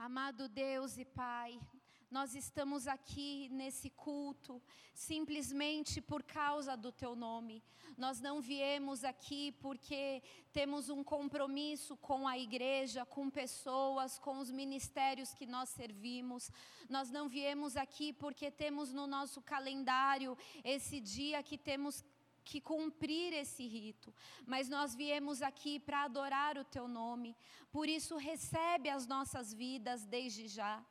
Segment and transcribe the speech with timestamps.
[0.00, 1.60] Amado Deus e Pai,
[2.08, 4.62] nós estamos aqui nesse culto
[4.94, 7.60] simplesmente por causa do Teu nome.
[7.96, 10.22] Nós não viemos aqui porque
[10.52, 16.48] temos um compromisso com a igreja, com pessoas, com os ministérios que nós servimos.
[16.88, 22.04] Nós não viemos aqui porque temos no nosso calendário esse dia que temos
[22.48, 24.12] que cumprir esse rito,
[24.46, 27.36] mas nós viemos aqui para adorar o teu nome,
[27.70, 30.82] por isso recebe as nossas vidas desde já.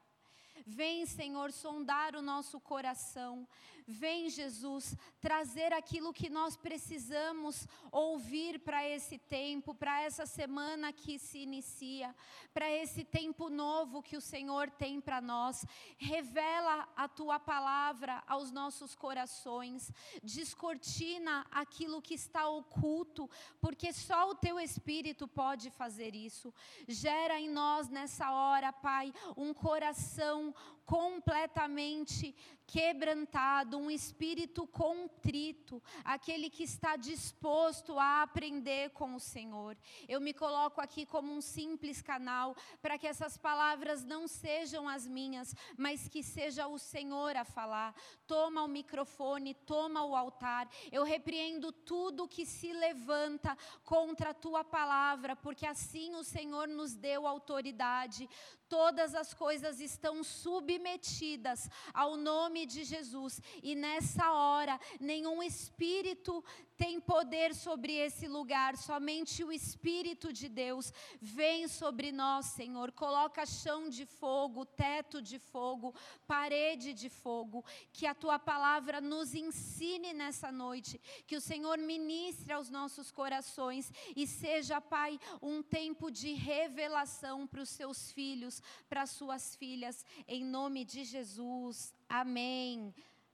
[0.67, 3.47] Vem, Senhor, sondar o nosso coração.
[3.89, 11.17] Vem, Jesus, trazer aquilo que nós precisamos ouvir para esse tempo, para essa semana que
[11.17, 12.13] se inicia,
[12.53, 15.65] para esse tempo novo que o Senhor tem para nós.
[15.97, 19.89] Revela a tua palavra aos nossos corações,
[20.21, 23.29] descortina aquilo que está oculto,
[23.61, 26.53] porque só o teu Espírito pode fazer isso.
[26.89, 30.53] Gera em nós nessa hora, Pai, um coração
[30.87, 32.33] completamente
[32.65, 39.77] quebrantado, um espírito contrito, aquele que está disposto a aprender com o Senhor.
[40.07, 45.07] Eu me coloco aqui como um simples canal para que essas palavras não sejam as
[45.07, 47.93] minhas, mas que seja o Senhor a falar.
[48.25, 50.69] Toma o microfone, toma o altar.
[50.91, 56.95] Eu repreendo tudo que se levanta contra a tua palavra, porque assim o Senhor nos
[56.95, 58.29] deu autoridade
[58.69, 63.41] todas as coisas estão submetidas ao nome de Jesus.
[63.61, 66.43] E nessa hora, nenhum espírito
[66.77, 72.91] tem poder sobre esse lugar, somente o Espírito de Deus vem sobre nós, Senhor.
[72.91, 75.95] Coloca chão de fogo, teto de fogo,
[76.27, 77.65] parede de fogo.
[77.91, 83.91] Que a tua palavra nos ensine nessa noite, que o Senhor ministre aos nossos corações
[84.15, 88.56] e seja, Pai, um tempo de revelação para os seus filhos,
[88.89, 91.93] para as suas filhas, em nome de Jesus.
[92.07, 92.93] Amém.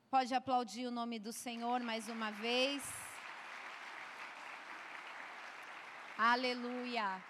[0.10, 2.84] Pode aplaudir o nome do Senhor mais uma vez.
[6.18, 7.24] Aleluia.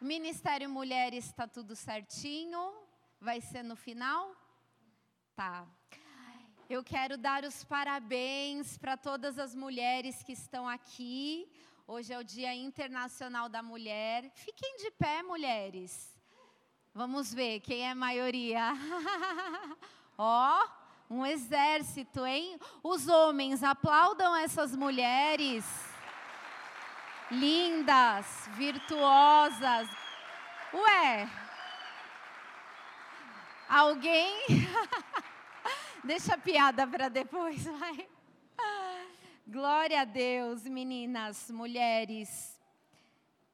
[0.00, 2.72] Ministério Mulheres está tudo certinho?
[3.20, 4.34] Vai ser no final?
[5.34, 5.66] Tá.
[6.68, 11.50] Eu quero dar os parabéns para todas as mulheres que estão aqui.
[11.86, 14.30] Hoje é o Dia Internacional da Mulher.
[14.34, 16.16] Fiquem de pé, mulheres.
[16.92, 18.72] Vamos ver quem é a maioria.
[20.18, 20.60] Ó,
[21.08, 22.58] oh, um exército, hein?
[22.82, 25.64] Os homens aplaudam essas mulheres
[27.30, 29.88] lindas, virtuosas.
[30.74, 31.30] Ué,
[33.68, 34.34] alguém.
[36.02, 38.08] Deixa a piada para depois, vai.
[39.46, 42.58] Glória a Deus, meninas, mulheres.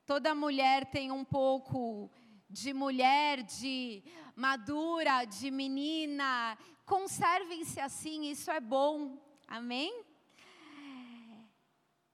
[0.07, 2.11] Toda mulher tem um pouco
[2.49, 4.03] de mulher, de
[4.35, 6.57] madura, de menina.
[6.85, 9.19] Conservem-se assim, isso é bom.
[9.49, 10.05] Amém?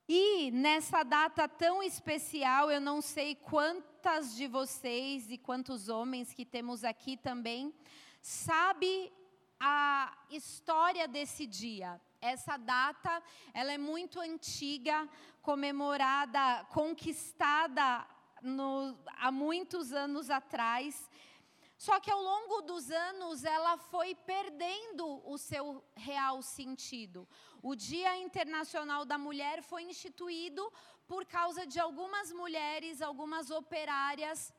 [0.08, 6.44] E nessa data tão especial, eu não sei quantas de vocês e quantos homens que
[6.44, 7.72] temos aqui também
[8.20, 9.12] sabe
[9.58, 12.00] a história desse dia.
[12.20, 13.22] Essa data,
[13.54, 15.08] ela é muito antiga,
[15.40, 18.06] comemorada, conquistada
[18.42, 21.08] no, há muitos anos atrás.
[21.78, 27.28] Só que ao longo dos anos ela foi perdendo o seu real sentido.
[27.60, 30.72] O Dia Internacional da Mulher foi instituído
[31.08, 34.52] por causa de algumas mulheres, algumas operárias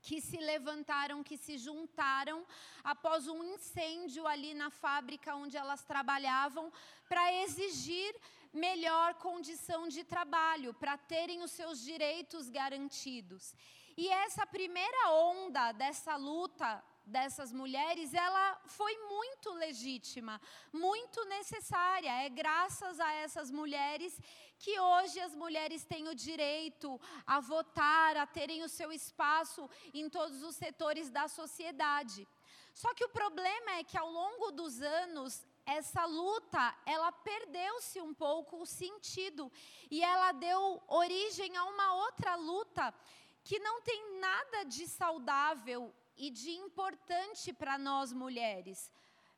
[0.00, 2.46] que se levantaram, que se juntaram
[2.82, 6.70] após um incêndio ali na fábrica onde elas trabalhavam,
[7.08, 8.14] para exigir
[8.54, 13.54] melhor condição de trabalho, para terem os seus direitos garantidos.
[13.96, 20.40] E essa primeira onda dessa luta dessas mulheres, ela foi muito legítima,
[20.72, 22.10] muito necessária.
[22.24, 24.18] É graças a essas mulheres
[24.58, 30.08] que hoje as mulheres têm o direito a votar, a terem o seu espaço em
[30.08, 32.26] todos os setores da sociedade.
[32.72, 38.12] Só que o problema é que ao longo dos anos essa luta, ela perdeu-se um
[38.12, 39.50] pouco o sentido
[39.90, 42.94] e ela deu origem a uma outra luta
[43.42, 48.90] que não tem nada de saudável e de importante para nós mulheres.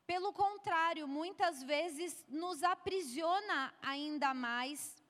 [0.07, 5.03] Pelo contrário, muitas vezes nos aprisiona ainda mais,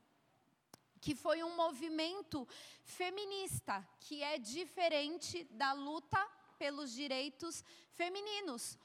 [1.01, 2.49] que foi um movimento
[2.83, 6.19] feminista, que é diferente da luta
[6.59, 8.79] pelos direitos femininos.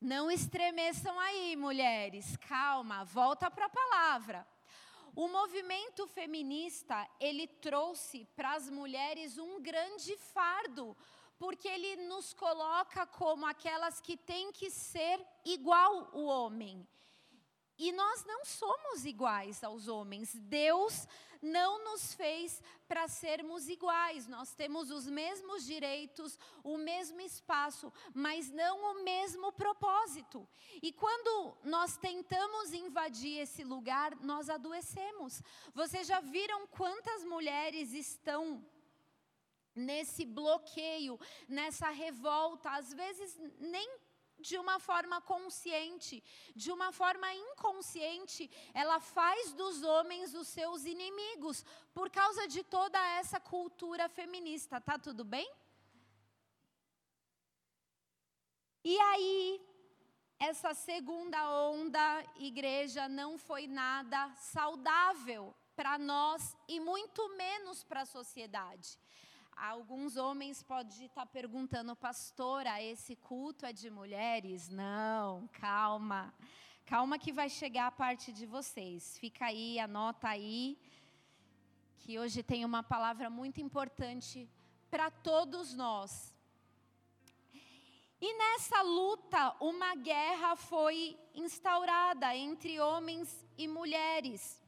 [0.00, 4.46] Não estremeçam aí, mulheres, calma, volta para a palavra.
[5.12, 10.96] O movimento feminista, ele trouxe para as mulheres um grande fardo,
[11.36, 16.86] porque ele nos coloca como aquelas que têm que ser igual o homem.
[17.78, 20.34] E nós não somos iguais aos homens.
[20.34, 21.06] Deus
[21.40, 24.26] não nos fez para sermos iguais.
[24.26, 30.48] Nós temos os mesmos direitos, o mesmo espaço, mas não o mesmo propósito.
[30.82, 35.42] E quando nós tentamos invadir esse lugar, nós adoecemos.
[35.74, 38.64] Vocês já viram quantas mulheres estão
[39.74, 43.97] nesse bloqueio, nessa revolta, às vezes nem
[44.38, 46.22] de uma forma consciente,
[46.54, 52.98] de uma forma inconsciente, ela faz dos homens os seus inimigos, por causa de toda
[53.18, 54.80] essa cultura feminista.
[54.80, 55.50] Tá tudo bem?
[58.84, 59.60] E aí,
[60.38, 68.06] essa segunda onda, igreja, não foi nada saudável para nós e muito menos para a
[68.06, 68.98] sociedade.
[69.60, 74.68] Alguns homens podem estar perguntando, pastora, esse culto é de mulheres?
[74.68, 76.32] Não, calma.
[76.86, 79.18] Calma que vai chegar a parte de vocês.
[79.18, 80.78] Fica aí, anota aí,
[81.98, 84.48] que hoje tem uma palavra muito importante
[84.88, 86.32] para todos nós.
[88.20, 94.62] E nessa luta, uma guerra foi instaurada entre homens e mulheres.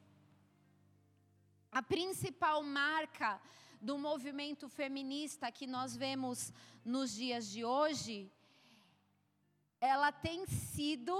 [1.70, 3.40] A principal marca
[3.80, 6.52] do movimento feminista que nós vemos
[6.84, 8.30] nos dias de hoje,
[9.80, 11.16] ela tem sido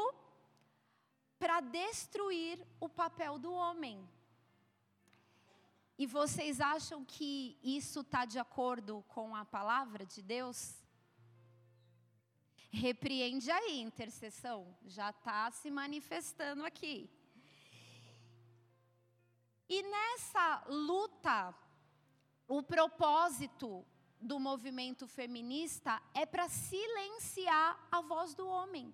[1.39, 4.07] para destruir o papel do homem.
[5.97, 10.75] E vocês acham que isso está de acordo com a palavra de Deus?
[12.71, 17.11] Repreende aí, intercessão, já está se manifestando aqui.
[19.69, 21.55] E nessa luta
[22.51, 23.87] o propósito
[24.21, 28.93] do movimento feminista é para silenciar a voz do homem.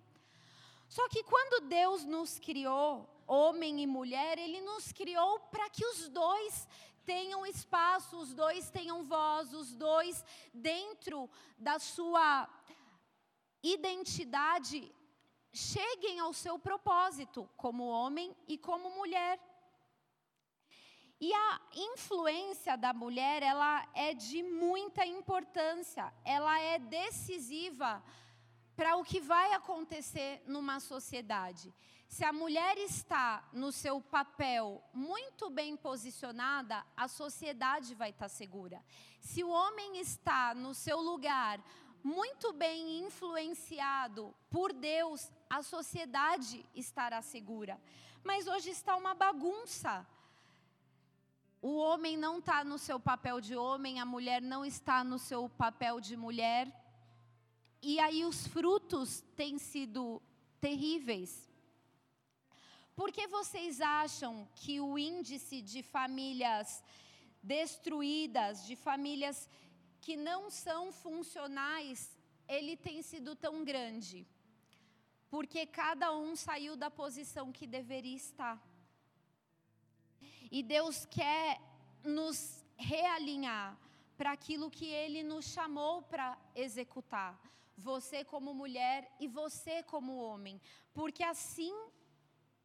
[0.87, 6.07] Só que quando Deus nos criou, homem e mulher, Ele nos criou para que os
[6.11, 6.69] dois
[7.07, 10.23] tenham espaço, os dois tenham voz, os dois,
[10.53, 12.47] dentro da sua
[13.63, 14.95] identidade,
[15.51, 19.41] cheguem ao seu propósito, como homem e como mulher.
[21.21, 28.03] E a influência da mulher, ela é de muita importância, ela é decisiva
[28.77, 31.75] para o que vai acontecer numa sociedade.
[32.07, 38.85] Se a mulher está no seu papel muito bem posicionada, a sociedade vai estar segura.
[39.21, 41.59] Se o homem está no seu lugar
[42.05, 47.81] muito bem influenciado por Deus, a sociedade estará segura.
[48.23, 50.07] Mas hoje está uma bagunça.
[51.61, 55.49] O homem não está no seu papel de homem, a mulher não está no seu
[55.49, 56.71] papel de mulher.
[57.83, 60.23] E aí os frutos têm sido
[60.61, 61.51] terríveis.
[62.95, 66.83] Por que vocês acham que o índice de famílias
[67.43, 69.49] destruídas, de famílias
[70.01, 72.17] que não são funcionais,
[72.49, 74.27] ele tem sido tão grande?
[75.29, 78.66] Porque cada um saiu da posição que deveria estar.
[80.51, 81.61] E Deus quer
[82.05, 83.77] nos realinhar
[84.17, 87.39] para aquilo que Ele nos chamou para executar.
[87.77, 90.61] Você como mulher e você como homem.
[90.95, 91.75] Porque assim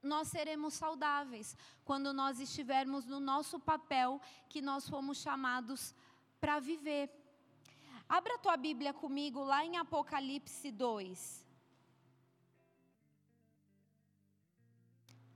[0.02, 4.20] nós seremos saudáveis quando nós estivermos no nosso papel
[4.50, 5.94] que nós fomos chamados
[6.40, 7.10] para viver.
[8.08, 11.46] Abra tua Bíblia comigo lá em Apocalipse 2.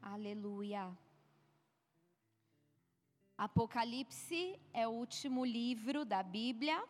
[0.01, 1.04] Aleluia.
[3.37, 6.81] Apocalipse é o último livro da Bíblia,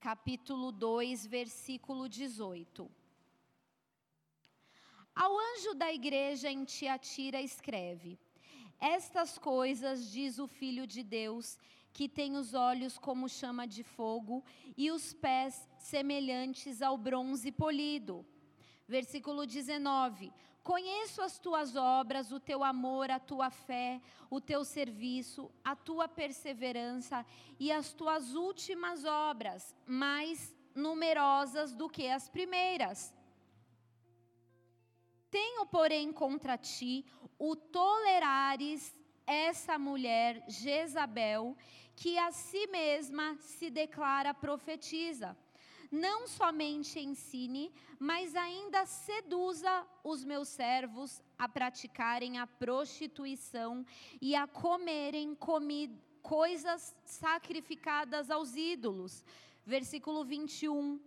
[0.00, 2.90] capítulo 2, versículo 18.
[5.14, 8.18] Ao anjo da igreja em Tiatira escreve:
[8.80, 11.56] Estas coisas diz o Filho de Deus,
[11.92, 14.44] que tem os olhos como chama de fogo
[14.76, 18.26] e os pés semelhantes ao bronze polido.
[18.88, 20.32] Versículo 19:
[20.66, 26.08] Conheço as tuas obras, o teu amor, a tua fé, o teu serviço, a tua
[26.08, 27.24] perseverança
[27.56, 33.14] e as tuas últimas obras, mais numerosas do que as primeiras.
[35.30, 37.06] Tenho, porém, contra ti
[37.38, 38.92] o tolerares
[39.24, 41.56] essa mulher, Jezabel,
[41.94, 45.36] que a si mesma se declara profetiza
[45.90, 53.84] não somente ensine, mas ainda seduza os meus servos a praticarem a prostituição
[54.20, 55.36] e a comerem
[56.22, 59.24] coisas sacrificadas aos ídolos.
[59.64, 61.00] Versículo 21.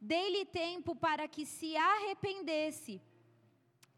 [0.00, 3.00] Dei-lhe tempo para que se arrependesse.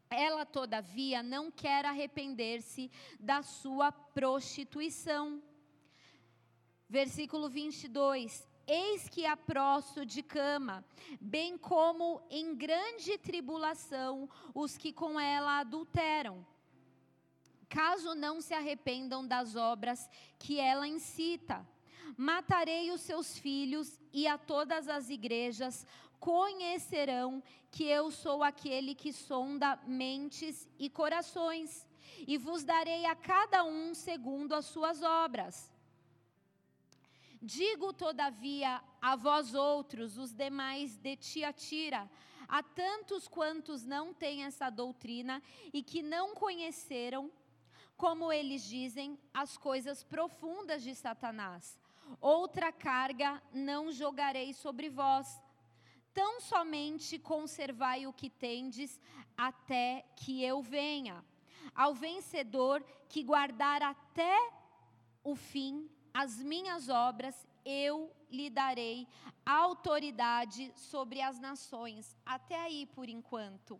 [0.09, 5.41] Ela, todavia, não quer arrepender-se da sua prostituição.
[6.89, 8.48] Versículo 22.
[8.71, 10.85] Eis que a prostro de cama,
[11.19, 16.45] bem como em grande tribulação os que com ela adulteram.
[17.67, 20.07] Caso não se arrependam das obras
[20.37, 21.67] que ela incita,
[22.15, 25.83] matarei os seus filhos e a todas as igrejas
[26.19, 31.87] conhecerão que eu sou aquele que sonda mentes e corações,
[32.27, 35.68] e vos darei a cada um segundo as suas obras.
[37.41, 42.09] Digo, todavia, a vós outros, os demais de Tiatira,
[42.47, 45.41] a tantos quantos não têm essa doutrina
[45.71, 47.31] e que não conheceram,
[47.95, 51.79] como eles dizem, as coisas profundas de Satanás.
[52.19, 55.41] Outra carga não jogarei sobre vós.
[56.13, 58.99] Tão somente conservai o que tendes
[59.37, 61.23] até que eu venha.
[61.73, 64.51] Ao vencedor que guardar até
[65.23, 67.35] o fim as minhas obras,
[67.65, 69.07] eu lhe darei
[69.45, 72.15] autoridade sobre as nações.
[72.25, 73.79] Até aí, por enquanto.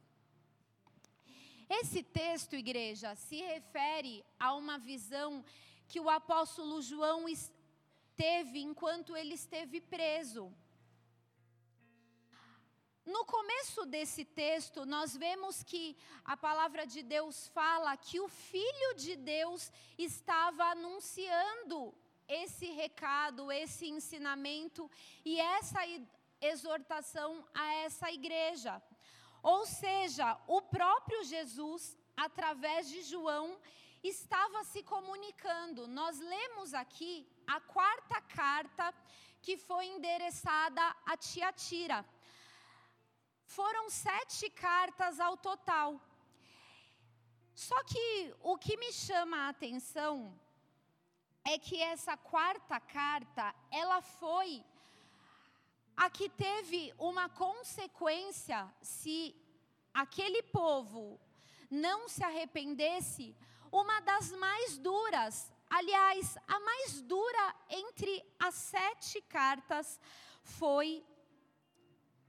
[1.69, 5.45] Esse texto, igreja, se refere a uma visão
[5.87, 7.25] que o apóstolo João
[8.15, 10.51] teve enquanto ele esteve preso.
[13.05, 18.93] No começo desse texto, nós vemos que a palavra de Deus fala que o Filho
[18.95, 21.93] de Deus estava anunciando
[22.29, 24.89] esse recado, esse ensinamento
[25.25, 25.79] e essa
[26.39, 28.81] exortação a essa igreja.
[29.41, 33.59] Ou seja, o próprio Jesus, através de João,
[34.03, 35.87] estava se comunicando.
[35.87, 38.93] Nós lemos aqui a quarta carta
[39.41, 42.05] que foi endereçada a Tiatira.
[43.45, 45.99] Foram sete cartas ao total.
[47.55, 50.39] Só que o que me chama a atenção
[51.51, 54.63] é que essa quarta carta, ela foi
[55.97, 59.35] a que teve uma consequência se
[59.91, 61.19] aquele povo
[61.69, 63.35] não se arrependesse,
[63.71, 69.99] uma das mais duras, aliás, a mais dura entre as sete cartas
[70.43, 71.03] foi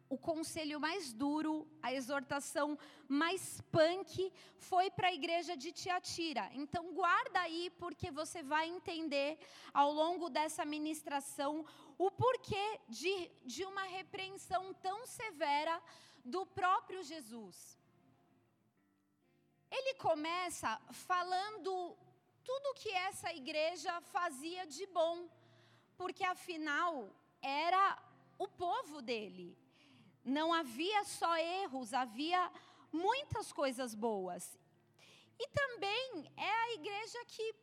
[0.09, 2.79] o conselho mais duro, a exortação
[3.11, 6.49] mais punk foi para a igreja de Tiatira.
[6.55, 9.37] Então guarda aí porque você vai entender
[9.75, 11.67] ao longo dessa ministração
[11.99, 15.83] o porquê de, de uma repreensão tão severa
[16.25, 17.77] do próprio Jesus.
[19.69, 21.97] Ele começa falando
[22.45, 25.29] tudo que essa igreja fazia de bom,
[25.97, 27.11] porque afinal
[27.43, 27.99] era
[28.39, 29.59] o povo dele
[30.25, 32.51] não havia só erros, havia
[32.93, 34.59] muitas coisas boas.
[35.39, 37.55] E também é a igreja que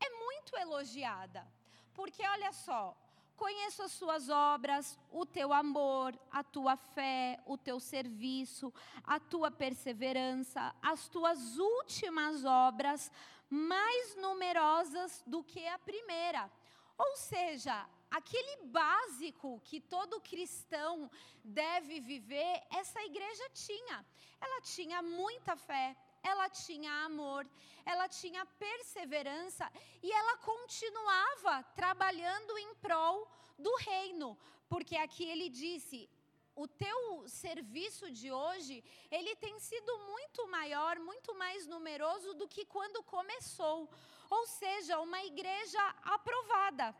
[0.00, 1.46] é muito elogiada,
[1.94, 2.96] porque olha só,
[3.36, 8.72] conheço as suas obras, o teu amor, a tua fé, o teu serviço,
[9.04, 13.10] a tua perseverança, as tuas últimas obras
[13.48, 16.50] mais numerosas do que a primeira.
[16.98, 21.10] Ou seja, aquele básico que todo cristão
[21.44, 24.04] deve viver, essa igreja tinha.
[24.40, 27.46] Ela tinha muita fé, ela tinha amor,
[27.84, 29.70] ela tinha perseverança
[30.02, 34.36] e ela continuava trabalhando em prol do reino,
[34.68, 36.08] porque aqui ele disse:
[36.54, 42.64] o teu serviço de hoje, ele tem sido muito maior, muito mais numeroso do que
[42.64, 43.88] quando começou.
[44.28, 46.94] Ou seja, uma igreja aprovada.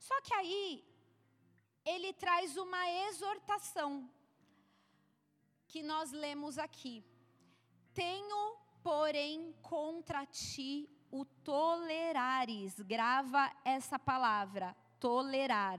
[0.00, 0.82] Só que aí,
[1.84, 4.10] ele traz uma exortação,
[5.68, 7.04] que nós lemos aqui.
[7.92, 12.80] Tenho, porém, contra ti o tolerares.
[12.80, 15.78] Grava essa palavra, tolerar.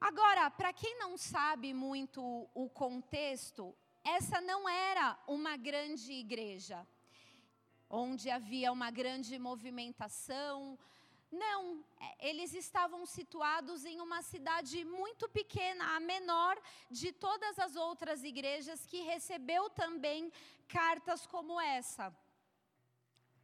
[0.00, 2.20] Agora, para quem não sabe muito
[2.52, 3.72] o contexto,
[4.02, 6.84] essa não era uma grande igreja,
[7.88, 10.78] onde havia uma grande movimentação,
[11.30, 16.60] não, é, eles estavam situados em uma cidade muito pequena, a menor
[16.90, 20.32] de todas as outras igrejas que recebeu também
[20.66, 22.12] cartas como essa.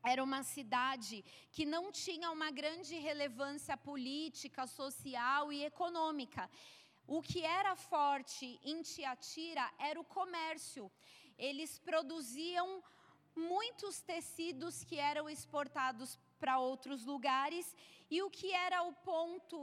[0.03, 6.49] Era uma cidade que não tinha uma grande relevância política, social e econômica.
[7.07, 10.91] O que era forte em Tiatira era o comércio.
[11.39, 12.83] Eles produziam
[13.35, 17.75] muitos tecidos que eram exportados para outros lugares
[18.11, 19.57] e o que era o ponto,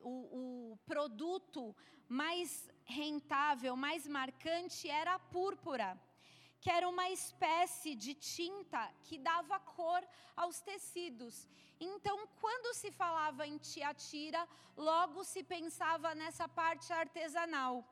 [0.00, 1.74] o, o produto
[2.08, 6.00] mais rentável, mais marcante era a púrpura,
[6.60, 10.02] que era uma espécie de tinta que dava cor
[10.34, 11.46] aos tecidos.
[11.78, 17.84] Então, quando se falava em Tiatira, logo se pensava nessa parte artesanal.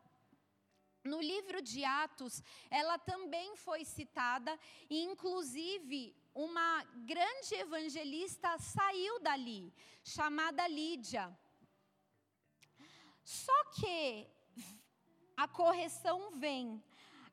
[1.05, 4.59] No livro de Atos, ela também foi citada,
[4.91, 9.73] e inclusive uma grande evangelista saiu dali,
[10.05, 11.25] chamada Lídia.
[13.25, 14.29] Só que
[15.35, 16.83] a correção vem,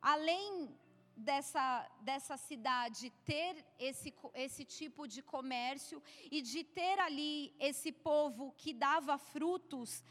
[0.01, 0.73] além
[1.17, 8.53] dessa, dessa cidade ter esse, esse tipo de comércio e de ter ali esse povo
[8.57, 10.01] que dava frutos,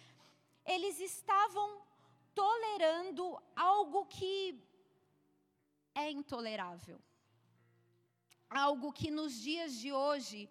[0.66, 1.80] eles estavam
[2.34, 4.62] tolerando algo que
[5.94, 7.00] é intolerável.
[8.54, 10.48] Algo que nos dias de hoje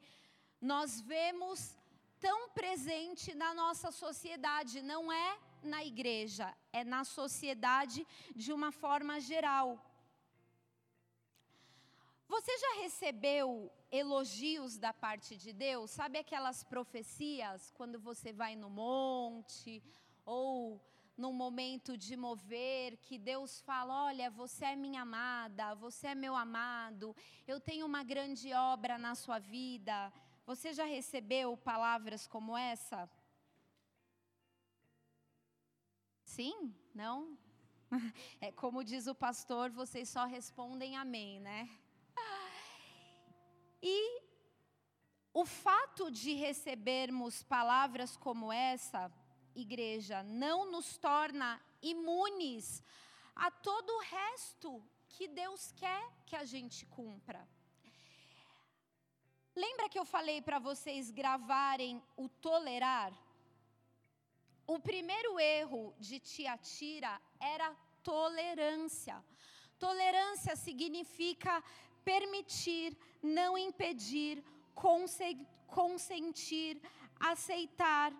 [0.60, 1.78] nós vemos
[2.20, 8.06] tão presente na nossa sociedade, não é na igreja, é na sociedade
[8.36, 9.80] de uma forma geral.
[12.28, 15.92] Você já recebeu elogios da parte de Deus?
[15.92, 19.84] Sabe aquelas profecias quando você vai no monte
[20.26, 20.82] ou
[21.22, 26.36] num momento de mover, que Deus fala: Olha, você é minha amada, você é meu
[26.36, 27.16] amado,
[27.48, 30.12] eu tenho uma grande obra na sua vida.
[30.46, 33.10] Você já recebeu palavras como essa?
[36.26, 36.74] Sim?
[36.94, 37.38] Não?
[38.40, 41.70] É como diz o pastor, vocês só respondem amém, né?
[43.84, 44.22] E
[45.34, 49.12] o fato de recebermos palavras como essa
[49.56, 52.84] igreja, não nos torna imunes
[53.36, 57.48] a todo o resto que Deus quer que a gente cumpra.
[59.56, 63.12] Lembra que eu falei para vocês gravarem o tolerar?
[64.66, 69.24] O primeiro erro de Tiatira era tolerância.
[69.78, 71.62] Tolerância significa
[72.06, 74.44] permitir, não impedir,
[75.68, 76.82] consentir,
[77.20, 78.14] aceitar,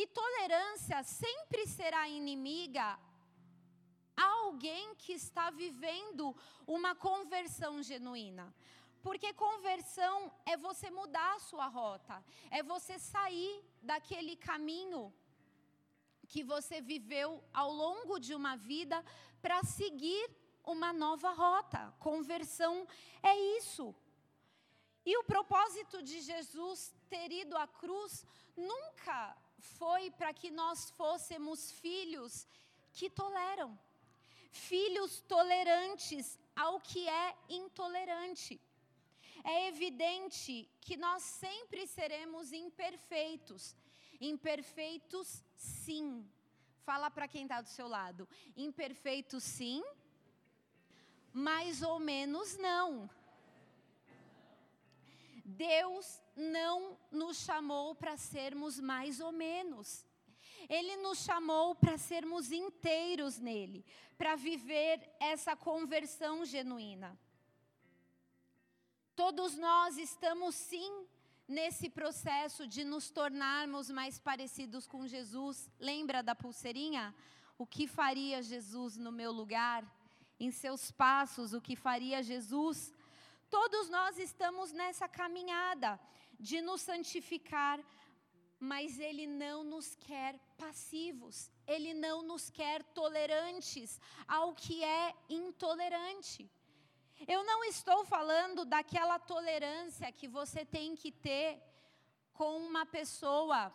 [0.00, 2.96] e tolerância sempre será inimiga
[4.16, 6.24] a alguém que está vivendo
[6.64, 8.46] uma conversão genuína.
[9.02, 15.12] Porque conversão é você mudar a sua rota, é você sair daquele caminho
[16.28, 19.04] que você viveu ao longo de uma vida
[19.42, 20.30] para seguir
[20.62, 21.92] uma nova rota.
[21.98, 22.86] Conversão
[23.20, 23.92] é isso.
[25.04, 28.24] E o propósito de Jesus ter ido à cruz
[28.56, 32.46] nunca foi para que nós fôssemos filhos
[32.92, 33.78] que toleram,
[34.50, 38.60] filhos tolerantes ao que é intolerante.
[39.44, 43.74] É evidente que nós sempre seremos imperfeitos.
[44.20, 46.28] Imperfeitos, sim.
[46.82, 48.28] Fala para quem está do seu lado.
[48.56, 49.82] Imperfeitos, sim.
[51.32, 53.08] Mais ou menos, não.
[55.48, 60.06] Deus não nos chamou para sermos mais ou menos.
[60.68, 63.84] Ele nos chamou para sermos inteiros nele,
[64.18, 67.18] para viver essa conversão genuína.
[69.16, 71.06] Todos nós estamos sim
[71.46, 75.70] nesse processo de nos tornarmos mais parecidos com Jesus.
[75.80, 77.14] Lembra da pulseirinha?
[77.56, 79.82] O que faria Jesus no meu lugar?
[80.38, 82.92] Em seus passos, o que faria Jesus?
[83.50, 85.98] Todos nós estamos nessa caminhada
[86.38, 87.80] de nos santificar,
[88.60, 96.50] mas Ele não nos quer passivos, Ele não nos quer tolerantes ao que é intolerante.
[97.26, 101.60] Eu não estou falando daquela tolerância que você tem que ter
[102.32, 103.74] com uma pessoa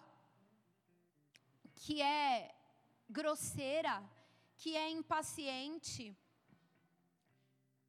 [1.76, 2.54] que é
[3.10, 4.02] grosseira,
[4.56, 6.16] que é impaciente,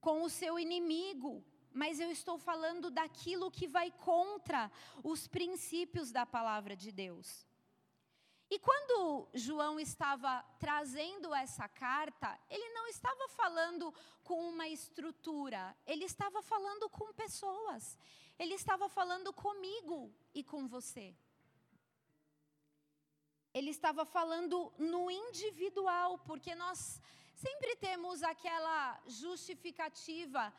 [0.00, 4.70] com o seu inimigo mas eu estou falando daquilo que vai contra
[5.02, 7.44] os princípios da palavra de Deus.
[8.48, 16.04] E quando João estava trazendo essa carta, ele não estava falando com uma estrutura, ele
[16.04, 17.98] estava falando com pessoas,
[18.38, 21.16] ele estava falando comigo e com você.
[23.52, 27.00] Ele estava falando no individual, porque nós
[27.34, 30.52] sempre temos aquela justificativa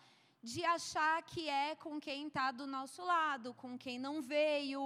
[0.51, 4.81] de achar que é com quem está do nosso lado, com quem não veio,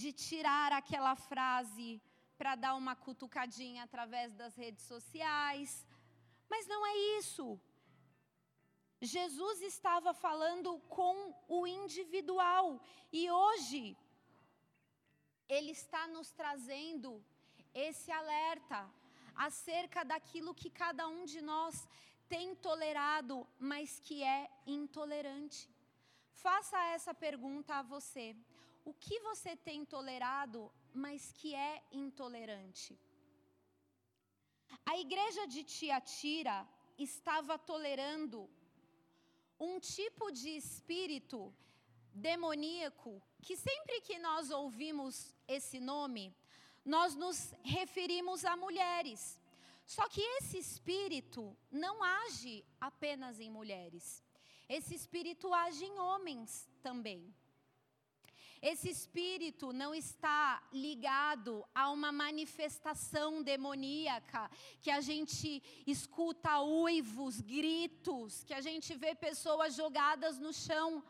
[0.00, 1.88] de tirar aquela frase
[2.38, 5.70] para dar uma cutucadinha através das redes sociais.
[6.52, 7.58] Mas não é isso.
[9.00, 11.16] Jesus estava falando com
[11.48, 12.66] o individual
[13.10, 13.96] e hoje
[15.48, 17.24] ele está nos trazendo
[17.72, 18.80] esse alerta
[19.34, 21.88] acerca daquilo que cada um de nós
[22.28, 25.68] tem tolerado, mas que é intolerante.
[26.32, 28.36] Faça essa pergunta a você:
[28.84, 32.98] o que você tem tolerado, mas que é intolerante?
[34.84, 36.66] A igreja de Tiatira
[36.98, 38.48] estava tolerando
[39.58, 41.52] um tipo de espírito
[42.12, 46.34] demoníaco que sempre que nós ouvimos esse nome,
[46.84, 49.40] nós nos referimos a mulheres.
[49.86, 54.22] Só que esse espírito não age apenas em mulheres.
[54.68, 57.32] Esse espírito age em homens também.
[58.60, 64.50] Esse espírito não está ligado a uma manifestação demoníaca,
[64.82, 71.04] que a gente escuta uivos, gritos, que a gente vê pessoas jogadas no chão,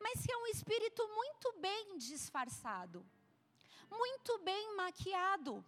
[0.00, 3.04] mas que é um espírito muito bem disfarçado,
[3.90, 5.62] muito bem maquiado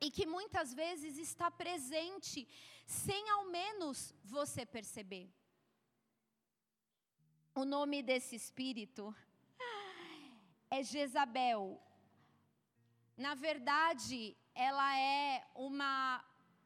[0.00, 2.46] e que muitas vezes está presente
[2.86, 5.32] sem ao menos você perceber.
[7.54, 9.14] O nome desse espírito
[10.70, 11.80] é Jezabel.
[13.16, 16.24] Na verdade, ela é uma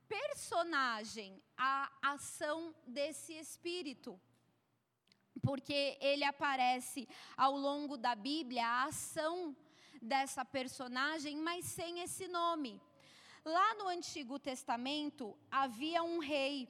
[0.08, 4.18] personagem, a ação desse espírito.
[5.42, 9.56] Porque ele aparece ao longo da Bíblia, a ação
[10.00, 12.80] dessa personagem, mas sem esse nome.
[13.56, 16.68] Lá no Antigo Testamento havia um rei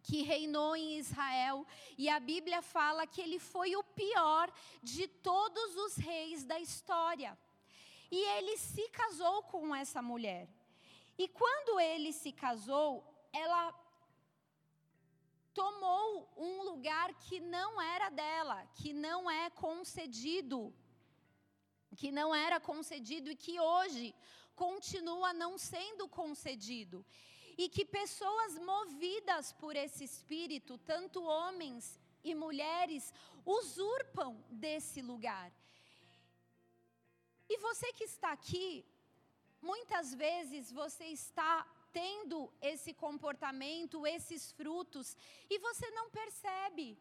[0.00, 1.66] que reinou em Israel,
[1.98, 7.36] e a Bíblia fala que ele foi o pior de todos os reis da história.
[8.12, 10.46] E ele se casou com essa mulher.
[11.18, 12.88] E quando ele se casou,
[13.32, 13.74] ela
[15.52, 20.72] tomou um lugar que não era dela, que não é concedido,
[21.96, 24.14] que não era concedido e que hoje
[24.54, 27.04] continua não sendo concedido
[27.56, 33.12] e que pessoas movidas por esse espírito, tanto homens e mulheres,
[33.44, 35.52] usurpam desse lugar.
[37.48, 38.84] E você que está aqui,
[39.60, 45.16] muitas vezes você está tendo esse comportamento, esses frutos,
[45.48, 46.98] e você não percebe.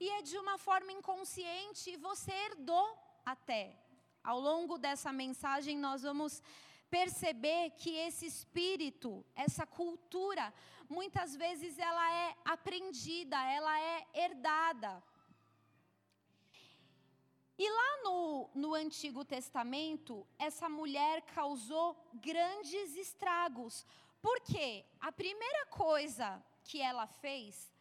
[0.00, 3.78] E é de uma forma inconsciente, e você herdou até.
[4.24, 6.42] Ao longo dessa mensagem, nós vamos
[6.92, 10.52] perceber que esse espírito, essa cultura,
[10.90, 15.02] muitas vezes ela é aprendida, ela é herdada.
[17.56, 23.86] E lá no, no Antigo Testamento, essa mulher causou grandes estragos.
[24.20, 27.72] Porque a primeira coisa que ela fez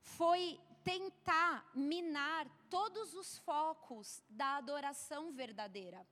[0.00, 6.06] foi tentar minar todos os focos da adoração verdadeira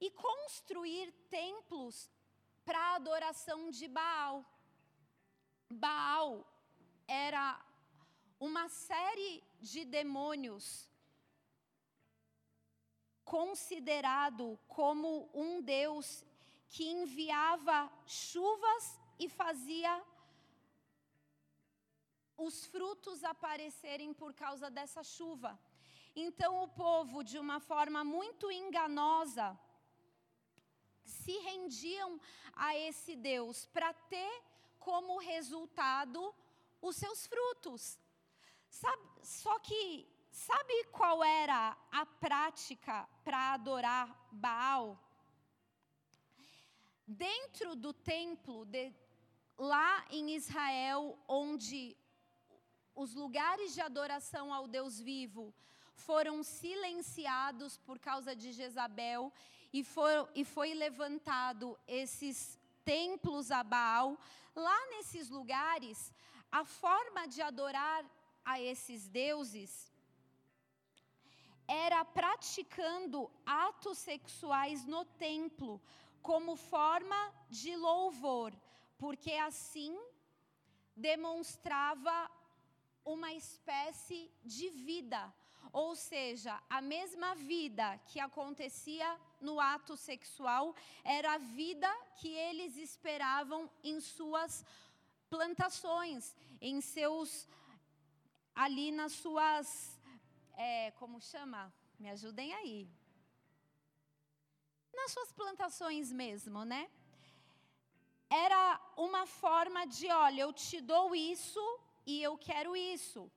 [0.00, 2.10] e construir templos
[2.64, 4.44] para adoração de Baal.
[5.70, 6.46] Baal
[7.06, 7.60] era
[8.38, 10.88] uma série de demônios
[13.24, 16.24] considerado como um deus
[16.68, 20.02] que enviava chuvas e fazia
[22.36, 25.58] os frutos aparecerem por causa dessa chuva.
[26.16, 29.46] Então o povo, de uma forma muito enganosa,
[31.10, 32.20] se rendiam
[32.54, 34.42] a esse Deus para ter
[34.78, 36.34] como resultado
[36.80, 37.98] os seus frutos.
[38.68, 44.98] Sabe, só que sabe qual era a prática para adorar Baal?
[47.06, 48.94] Dentro do templo, de,
[49.58, 51.96] lá em Israel, onde
[52.94, 55.52] os lugares de adoração ao Deus vivo
[55.94, 59.32] foram silenciados por causa de Jezabel
[59.72, 59.84] e,
[60.34, 64.18] e foi levantado esses templos a Baal,
[64.54, 66.12] lá nesses lugares,
[66.50, 68.04] a forma de adorar
[68.44, 69.90] a esses deuses
[71.68, 75.80] era praticando atos sexuais no templo,
[76.20, 78.52] como forma de louvor,
[78.98, 79.96] porque assim
[80.96, 82.28] demonstrava
[83.04, 85.32] uma espécie de vida,
[85.72, 92.76] ou seja, a mesma vida que acontecia no ato sexual era a vida que eles
[92.76, 94.64] esperavam em suas
[95.28, 97.48] plantações, em seus
[98.54, 99.98] ali nas suas
[100.62, 101.72] é, como chama?
[101.98, 102.86] Me ajudem aí.
[104.92, 106.90] Nas suas plantações mesmo, né?
[108.28, 111.64] Era uma forma de, olha, eu te dou isso
[112.06, 113.30] e eu quero isso.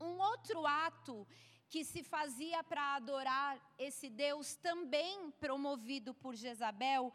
[0.00, 1.26] Um outro ato
[1.68, 7.12] que se fazia para adorar esse Deus, também promovido por Jezabel,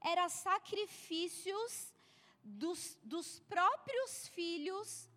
[0.00, 1.92] era sacrifícios
[2.42, 5.08] dos, dos próprios filhos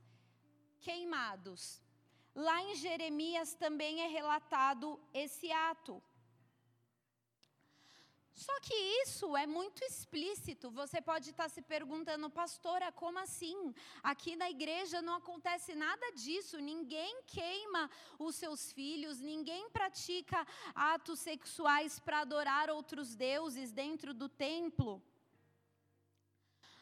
[0.80, 1.82] queimados.
[2.34, 6.02] Lá em Jeremias também é relatado esse ato.
[8.34, 10.72] Só que isso é muito explícito.
[10.72, 13.74] Você pode estar se perguntando, pastora, como assim?
[14.02, 16.58] Aqui na igreja não acontece nada disso.
[16.60, 24.30] Ninguém queima os seus filhos, ninguém pratica atos sexuais para adorar outros deuses dentro do
[24.30, 25.02] templo.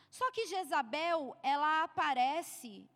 [0.10, 2.88] Só que Jezabel, ela aparece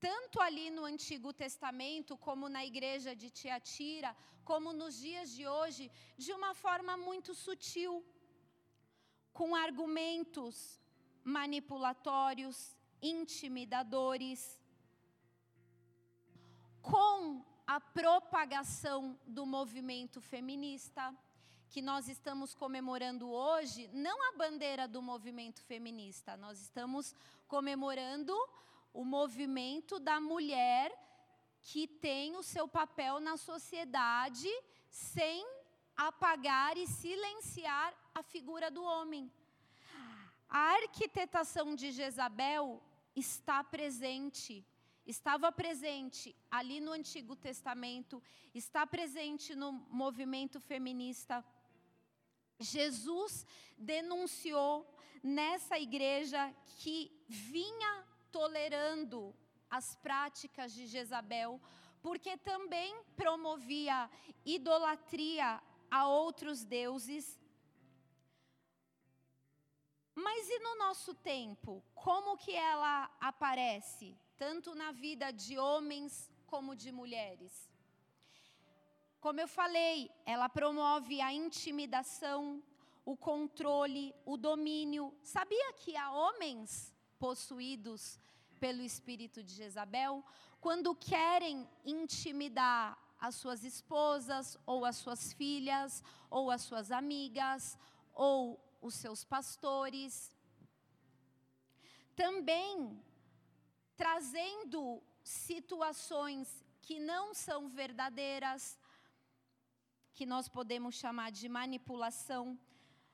[0.00, 5.90] tanto ali no Antigo Testamento, como na igreja de Tiatira, como nos dias de hoje,
[6.16, 8.04] de uma forma muito sutil,
[9.32, 10.80] com argumentos
[11.22, 14.58] manipulatórios, intimidadores,
[16.80, 21.14] com a propagação do movimento feminista,
[21.68, 27.14] que nós estamos comemorando hoje, não a bandeira do movimento feminista, nós estamos
[27.46, 28.34] comemorando
[28.92, 30.92] o movimento da mulher
[31.62, 34.48] que tem o seu papel na sociedade
[34.88, 35.46] sem
[35.96, 39.30] apagar e silenciar a figura do homem.
[40.48, 42.82] A arquitetação de Jezabel
[43.14, 44.66] está presente,
[45.06, 48.22] estava presente ali no Antigo Testamento,
[48.54, 51.44] está presente no movimento feminista.
[52.58, 59.34] Jesus denunciou nessa igreja que vinha tolerando
[59.68, 61.60] as práticas de Jezabel,
[62.02, 64.10] porque também promovia
[64.44, 67.38] idolatria a outros deuses.
[70.14, 76.74] Mas e no nosso tempo, como que ela aparece, tanto na vida de homens como
[76.74, 77.70] de mulheres?
[79.20, 82.62] Como eu falei, ela promove a intimidação,
[83.04, 85.14] o controle, o domínio.
[85.22, 88.18] Sabia que há homens possuídos
[88.58, 90.24] pelo espírito de Jezabel,
[90.60, 97.78] quando querem intimidar as suas esposas, ou as suas filhas, ou as suas amigas,
[98.14, 98.38] ou
[98.80, 100.34] os seus pastores.
[102.16, 103.02] Também
[103.96, 108.78] trazendo situações que não são verdadeiras,
[110.14, 112.58] que nós podemos chamar de manipulação.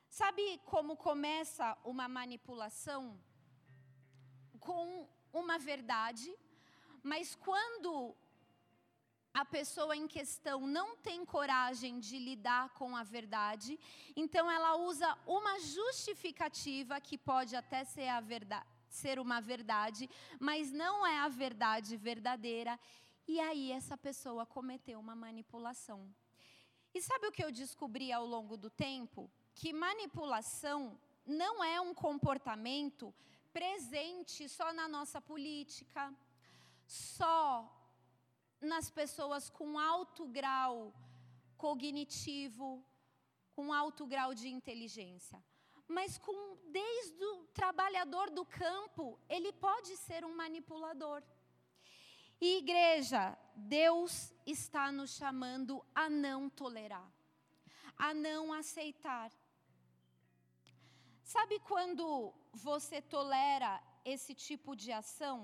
[0.09, 3.03] Sabe como começa uma manipulação?
[4.66, 6.31] Com uma verdade,
[7.02, 8.16] mas quando
[9.33, 13.79] a pessoa em questão não tem coragem de lidar com a verdade,
[14.16, 20.72] então ela usa uma justificativa que pode até ser a verdade, ser uma verdade, mas
[20.72, 22.79] não é a verdade verdadeira,
[23.29, 26.00] e aí essa pessoa cometeu uma manipulação.
[26.94, 29.31] E sabe o que eu descobri ao longo do tempo?
[29.55, 33.14] Que manipulação não é um comportamento
[33.57, 36.14] presente só na nossa política,
[36.87, 37.40] só
[38.61, 40.92] nas pessoas com alto grau
[41.57, 42.85] cognitivo,
[43.55, 45.42] com alto grau de inteligência.
[45.88, 51.23] Mas com desde o trabalhador do campo, ele pode ser um manipulador.
[52.38, 57.11] E igreja, Deus está nos chamando a não tolerar,
[57.97, 59.33] a não aceitar.
[61.35, 65.39] Sabe quando você tolera esse tipo de ação?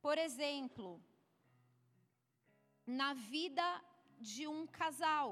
[0.00, 0.98] Por exemplo,
[2.86, 3.66] na vida
[4.18, 5.28] de um casal.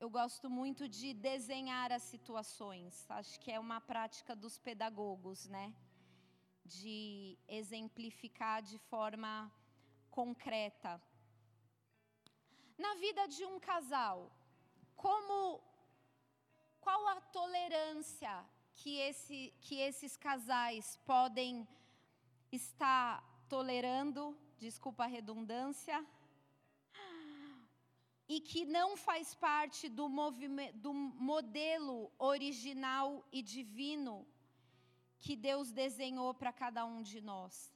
[0.00, 3.08] Eu gosto muito de desenhar as situações.
[3.08, 5.72] Acho que é uma prática dos pedagogos, né?
[6.64, 9.32] De exemplificar de forma
[10.10, 11.00] concreta.
[12.76, 14.32] Na vida de um casal,
[14.96, 15.62] como
[16.82, 18.34] qual a tolerância
[18.74, 21.66] que, esse, que esses casais podem
[22.50, 26.04] estar tolerando, desculpa a redundância,
[28.28, 30.08] e que não faz parte do,
[30.74, 34.26] do modelo original e divino
[35.20, 37.72] que Deus desenhou para cada um de nós.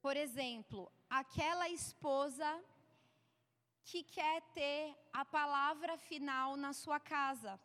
[0.00, 2.48] Por exemplo, aquela esposa
[3.84, 7.58] que quer ter a palavra final na sua casa.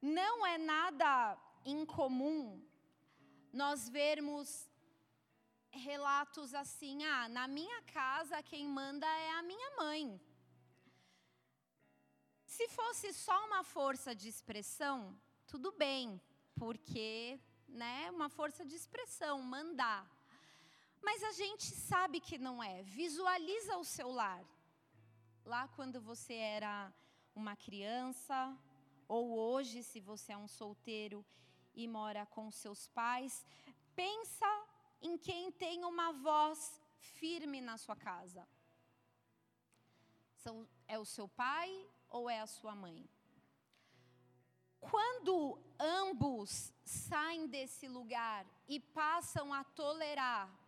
[0.00, 2.62] Não é nada incomum
[3.52, 4.68] nós vermos
[5.70, 10.20] relatos assim: ah, na minha casa quem manda é a minha mãe.
[12.44, 16.20] Se fosse só uma força de expressão, tudo bem,
[16.56, 20.04] porque, né, uma força de expressão, mandar.
[21.00, 22.82] Mas a gente sabe que não é.
[22.82, 24.44] Visualiza o seu lar.
[25.44, 26.92] Lá quando você era
[27.34, 28.56] uma criança,
[29.08, 31.24] ou hoje, se você é um solteiro
[31.74, 33.44] e mora com seus pais,
[33.94, 34.46] pensa
[35.00, 38.46] em quem tem uma voz firme na sua casa.
[40.36, 43.08] São, é o seu pai ou é a sua mãe?
[44.80, 50.59] Quando ambos saem desse lugar e passam a tolerar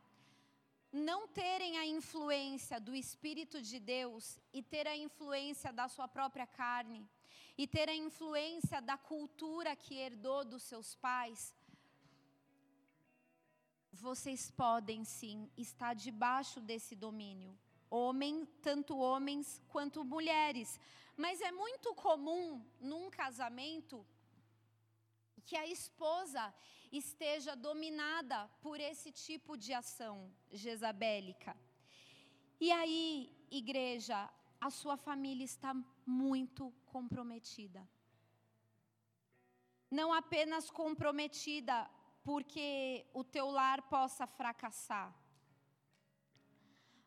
[0.92, 6.46] não terem a influência do Espírito de Deus e ter a influência da sua própria
[6.46, 7.08] carne
[7.56, 11.54] e ter a influência da cultura que herdou dos seus pais,
[13.90, 17.58] vocês podem sim estar debaixo desse domínio.
[17.88, 20.78] Homem, tanto homens quanto mulheres.
[21.16, 24.04] Mas é muito comum num casamento
[25.46, 26.54] que a esposa
[26.90, 31.56] esteja dominada por esse tipo de ação jezabélica.
[32.60, 35.74] E aí, igreja, a sua família está
[36.06, 37.88] muito comprometida.
[39.90, 41.90] Não apenas comprometida
[42.22, 45.12] porque o teu lar possa fracassar,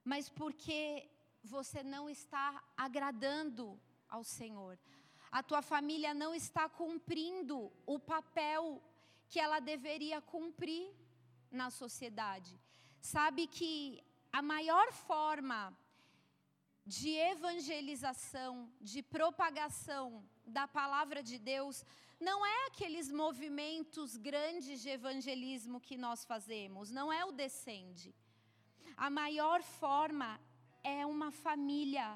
[0.03, 1.09] mas porque
[1.43, 4.77] você não está agradando ao Senhor.
[5.37, 8.81] A tua família não está cumprindo o papel
[9.27, 10.85] que ela deveria cumprir
[11.51, 12.57] na sociedade.
[13.01, 15.77] Sabe que a maior forma
[16.85, 21.83] de evangelização, de propagação da palavra de Deus,
[22.17, 28.15] não é aqueles movimentos grandes de evangelismo que nós fazemos, não é o descende.
[28.95, 30.39] A maior forma
[30.81, 32.07] é uma família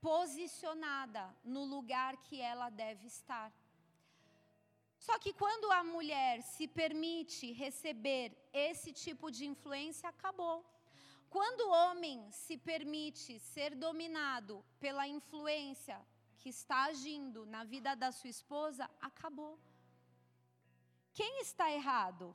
[0.00, 3.52] posicionada no lugar que ela deve estar.
[4.98, 10.64] Só que quando a mulher se permite receber esse tipo de influência, acabou.
[11.30, 15.98] Quando o homem se permite ser dominado pela influência
[16.38, 19.58] que está agindo na vida da sua esposa, acabou.
[21.12, 22.34] Quem está errado?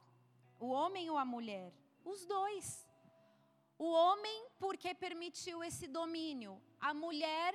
[0.60, 1.74] O homem ou a mulher?
[2.04, 2.88] Os dois.
[3.78, 7.54] O homem, porque permitiu esse domínio, a mulher,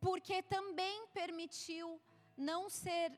[0.00, 2.00] porque também permitiu
[2.36, 3.16] não ser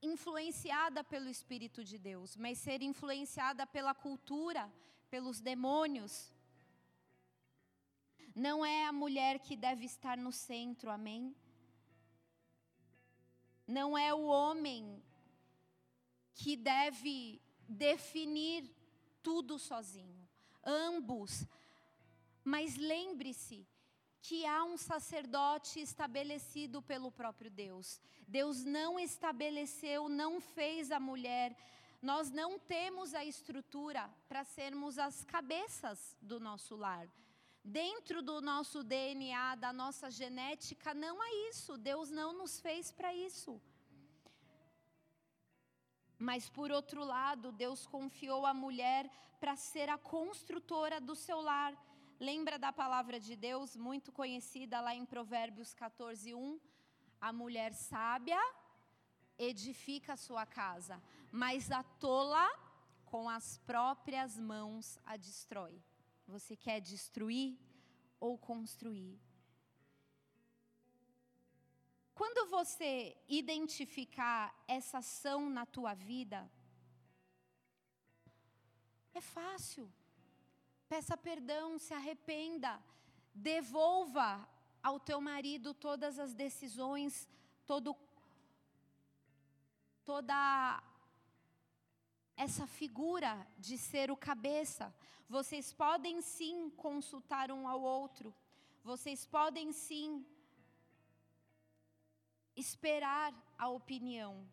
[0.00, 4.72] influenciada pelo Espírito de Deus, mas ser influenciada pela cultura,
[5.10, 6.32] pelos demônios.
[8.34, 11.34] Não é a mulher que deve estar no centro, amém?
[13.66, 15.02] Não é o homem
[16.34, 18.70] que deve definir
[19.22, 20.26] tudo sozinho.
[20.64, 21.46] Ambos.
[22.44, 23.66] Mas lembre-se
[24.20, 28.00] que há um sacerdote estabelecido pelo próprio Deus.
[28.26, 31.56] Deus não estabeleceu, não fez a mulher.
[32.02, 37.08] Nós não temos a estrutura para sermos as cabeças do nosso lar.
[37.64, 41.76] Dentro do nosso DNA, da nossa genética, não há isso.
[41.76, 43.60] Deus não nos fez para isso.
[46.18, 51.72] Mas, por outro lado, Deus confiou a mulher para ser a construtora do seu lar
[52.20, 56.60] Lembra da palavra de Deus muito conhecida lá em Provérbios 14, 1?
[57.20, 58.40] A mulher sábia
[59.38, 61.00] edifica a sua casa,
[61.30, 62.44] mas a tola
[63.04, 65.80] com as próprias mãos a destrói.
[66.26, 67.56] Você quer destruir
[68.18, 69.20] ou construir?
[72.12, 76.50] Quando você identificar essa ação na tua vida,
[79.14, 79.88] é fácil
[80.88, 82.82] peça perdão, se arrependa,
[83.34, 84.48] devolva
[84.82, 87.28] ao teu marido todas as decisões,
[87.66, 87.94] todo,
[90.04, 90.82] toda
[92.36, 94.94] essa figura de ser o cabeça.
[95.28, 98.34] Vocês podem sim consultar um ao outro,
[98.82, 100.24] vocês podem sim
[102.56, 104.48] esperar a opinião,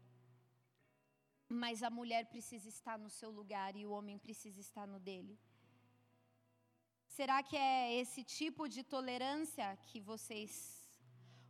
[1.47, 5.39] mas a mulher precisa estar no seu lugar e o homem precisa estar no dele.
[7.15, 10.51] Será que é esse tipo de tolerância que vocês,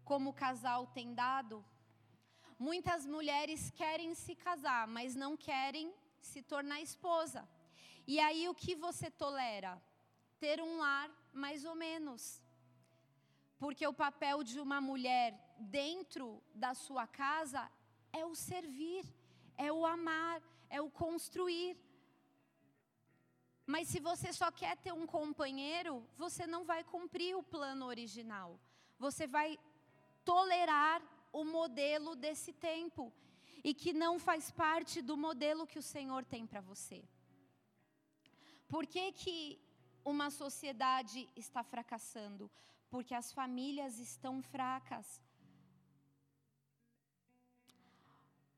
[0.09, 1.65] como casal, têm dado?
[2.59, 5.91] Muitas mulheres querem se casar, mas não querem
[6.21, 7.49] se tornar esposa.
[8.05, 9.81] E aí o que você tolera?
[10.39, 12.43] Ter um lar mais ou menos.
[13.57, 17.63] Porque o papel de uma mulher dentro da sua casa
[18.13, 19.03] é o servir,
[19.57, 21.75] é o amar, é o construir.
[23.65, 28.59] Mas se você só quer ter um companheiro, você não vai cumprir o plano original.
[28.99, 29.57] Você vai
[30.23, 31.01] tolerar
[31.31, 33.11] o modelo desse tempo
[33.63, 37.03] e que não faz parte do modelo que o Senhor tem para você.
[38.67, 39.59] Por que, que
[40.03, 42.49] uma sociedade está fracassando?
[42.89, 45.19] Porque as famílias estão fracas.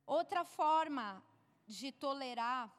[0.06, 1.24] Outra forma
[1.66, 2.74] de tolerar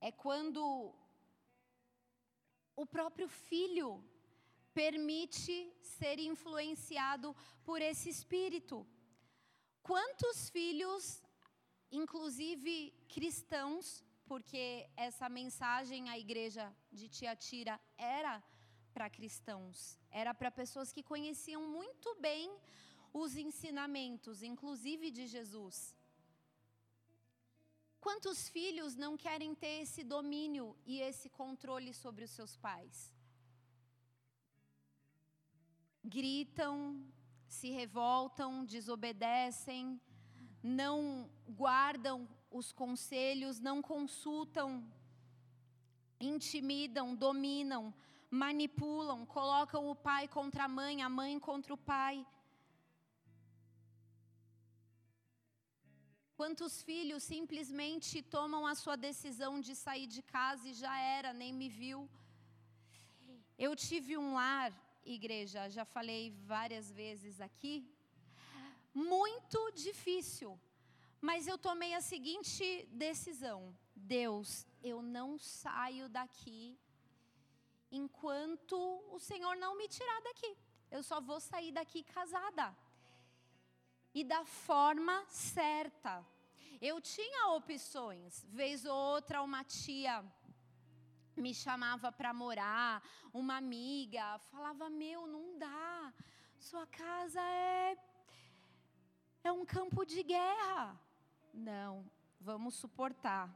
[0.00, 0.94] é quando
[2.76, 4.04] o próprio filho
[4.72, 7.34] permite ser influenciado
[7.64, 8.86] por esse espírito.
[9.82, 11.22] Quantos filhos,
[11.90, 18.42] inclusive cristãos, porque essa mensagem à igreja de Tiatira era
[18.92, 22.50] para cristãos, era para pessoas que conheciam muito bem
[23.12, 25.97] os ensinamentos, inclusive de Jesus.
[28.00, 33.12] Quantos filhos não querem ter esse domínio e esse controle sobre os seus pais?
[36.04, 37.04] Gritam,
[37.48, 40.00] se revoltam, desobedecem,
[40.62, 44.86] não guardam os conselhos, não consultam,
[46.20, 47.92] intimidam, dominam,
[48.30, 52.26] manipulam, colocam o pai contra a mãe, a mãe contra o pai.
[56.38, 61.52] Quantos filhos simplesmente tomam a sua decisão de sair de casa e já era, nem
[61.52, 62.08] me viu.
[63.64, 64.70] Eu tive um lar,
[65.04, 66.22] igreja, já falei
[66.52, 67.74] várias vezes aqui,
[68.94, 70.50] muito difícil,
[71.20, 72.64] mas eu tomei a seguinte
[73.06, 76.78] decisão: Deus, eu não saio daqui
[77.90, 78.78] enquanto
[79.16, 80.56] o Senhor não me tirar daqui.
[80.88, 82.66] Eu só vou sair daqui casada
[84.14, 86.24] e da forma certa.
[86.80, 90.24] Eu tinha opções, vez ou outra uma tia
[91.36, 93.02] me chamava para morar,
[93.32, 96.12] uma amiga falava: "Meu, não dá.
[96.58, 97.96] Sua casa é
[99.44, 100.98] é um campo de guerra".
[101.52, 102.08] Não,
[102.40, 103.52] vamos suportar.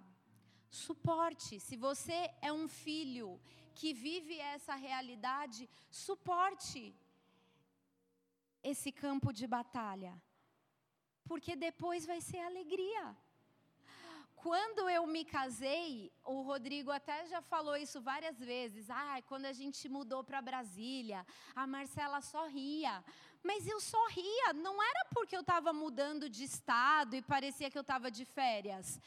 [0.71, 1.61] Suporte.
[1.61, 3.41] Se você é um filho
[3.75, 6.95] que vive essa realidade, suporte
[8.63, 10.21] esse campo de batalha
[11.25, 13.17] porque depois vai ser alegria.
[14.43, 18.91] Quando eu me casei, o Rodrigo até já falou isso várias vezes.
[18.91, 23.05] Ah, quando a gente mudou para Brasília, a Marcela sorria.
[23.41, 27.83] Mas eu sorria, não era porque eu estava mudando de estado e parecia que eu
[27.83, 29.01] estava de férias.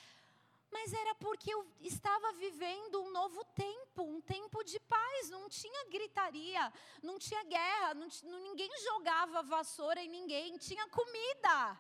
[0.72, 5.30] Mas era porque eu estava vivendo um novo tempo, um tempo de paz.
[5.30, 6.72] Não tinha gritaria,
[7.04, 8.08] não tinha guerra, não,
[8.40, 11.78] ninguém jogava vassoura em ninguém, tinha comida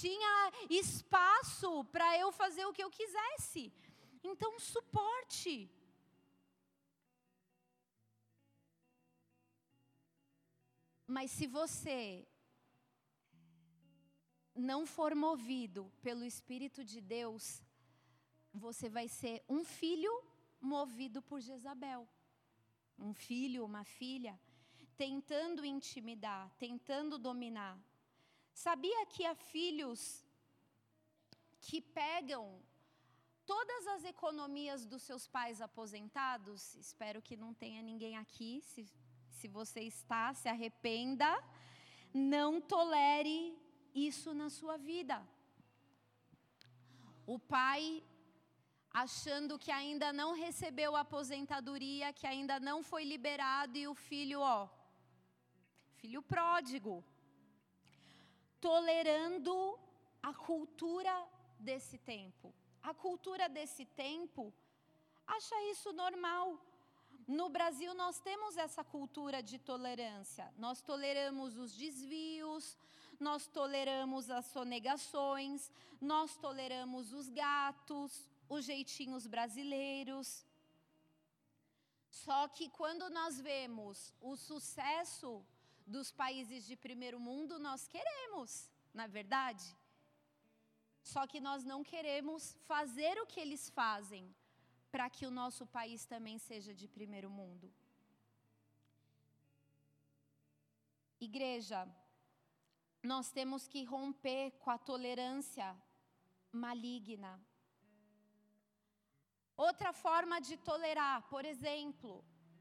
[0.00, 0.34] tinha
[0.70, 3.62] espaço para eu fazer o que eu quisesse.
[4.30, 5.70] Então, suporte.
[11.06, 12.26] Mas se você
[14.54, 17.62] não for movido pelo Espírito de Deus,
[18.64, 20.12] você vai ser um filho
[20.58, 22.08] movido por Jezabel.
[22.98, 24.40] Um filho, uma filha,
[24.96, 27.76] tentando intimidar, tentando dominar.
[28.52, 30.24] Sabia que há filhos
[31.60, 32.60] que pegam
[33.46, 36.74] todas as economias dos seus pais aposentados?
[36.76, 38.60] Espero que não tenha ninguém aqui.
[38.62, 38.86] Se,
[39.30, 41.30] se você está, se arrependa.
[42.12, 43.58] Não tolere
[43.94, 45.26] isso na sua vida.
[47.26, 48.02] O pai
[48.92, 54.40] achando que ainda não recebeu a aposentadoria, que ainda não foi liberado, e o filho,
[54.40, 54.68] ó,
[55.96, 57.02] filho pródigo,
[58.62, 59.54] tolerando
[60.22, 61.14] a cultura
[61.58, 62.54] desse tempo.
[62.90, 64.42] A cultura desse tempo
[65.26, 66.46] acha isso normal.
[67.26, 70.46] No Brasil, nós temos essa cultura de tolerância.
[70.56, 72.76] Nós toleramos os desvios,
[73.18, 80.44] nós toleramos as sonegações, nós toleramos os gatos, os jeitinhos brasileiros.
[82.10, 85.44] Só que quando nós vemos o sucesso
[85.94, 88.50] dos países de primeiro mundo nós queremos,
[89.00, 89.66] na verdade?
[91.12, 94.24] Só que nós não queremos fazer o que eles fazem
[94.92, 97.66] para que o nosso país também seja de primeiro mundo.
[101.28, 101.80] Igreja,
[103.12, 105.68] nós temos que romper com a tolerância
[106.64, 107.32] maligna.
[109.68, 112.12] Outra forma de tolerar, por exemplo,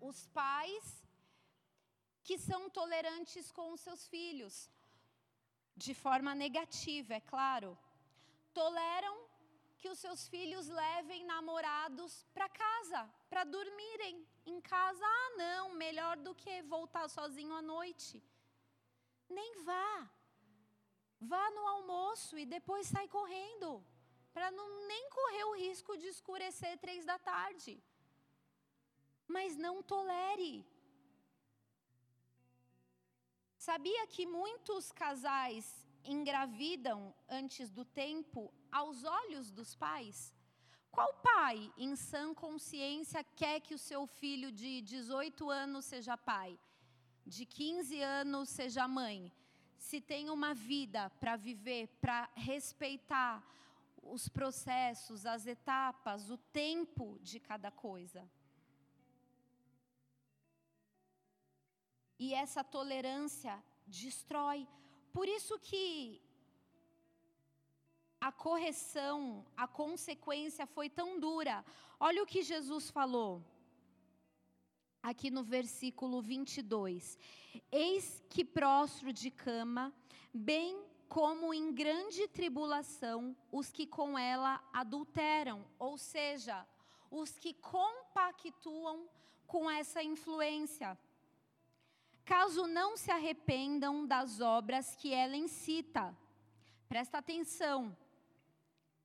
[0.10, 0.86] os pais
[2.24, 4.70] que são tolerantes com os seus filhos,
[5.76, 7.78] de forma negativa, é claro.
[8.54, 9.16] Toleram
[9.78, 14.16] que os seus filhos levem namorados para casa, para dormirem
[14.46, 15.04] em casa.
[15.04, 18.22] Ah, não, melhor do que voltar sozinho à noite.
[19.28, 20.10] Nem vá.
[21.20, 23.84] Vá no almoço e depois sai correndo,
[24.34, 27.82] para não nem correr o risco de escurecer três da tarde.
[29.28, 30.66] Mas não tolere.
[33.62, 40.34] Sabia que muitos casais engravidam antes do tempo aos olhos dos pais?
[40.90, 46.58] Qual pai, em sã consciência, quer que o seu filho de 18 anos seja pai,
[47.24, 49.32] de 15 anos seja mãe?
[49.78, 53.44] Se tem uma vida para viver, para respeitar
[54.02, 58.28] os processos, as etapas, o tempo de cada coisa.
[62.24, 63.54] E essa tolerância
[63.88, 64.68] destrói.
[65.12, 66.22] Por isso que
[68.30, 71.66] a correção, a consequência foi tão dura.
[72.00, 73.44] Olha o que Jesus falou
[75.02, 77.18] aqui no versículo 22.
[77.72, 79.92] Eis que prostro de cama,
[80.32, 86.68] bem como em grande tribulação os que com ela adulteram, ou seja,
[87.10, 89.10] os que compactuam
[89.48, 90.96] com essa influência.
[92.32, 96.18] Caso não se arrependam das obras que ela incita.
[96.88, 97.94] Presta atenção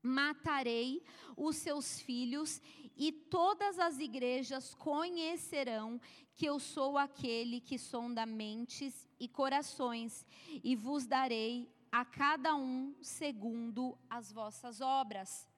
[0.00, 1.04] matarei
[1.36, 2.62] os seus filhos,
[2.96, 6.00] e todas as igrejas conhecerão
[6.36, 10.24] que eu sou aquele que sonda mentes e corações,
[10.62, 15.48] e vos darei a cada um segundo as vossas obras.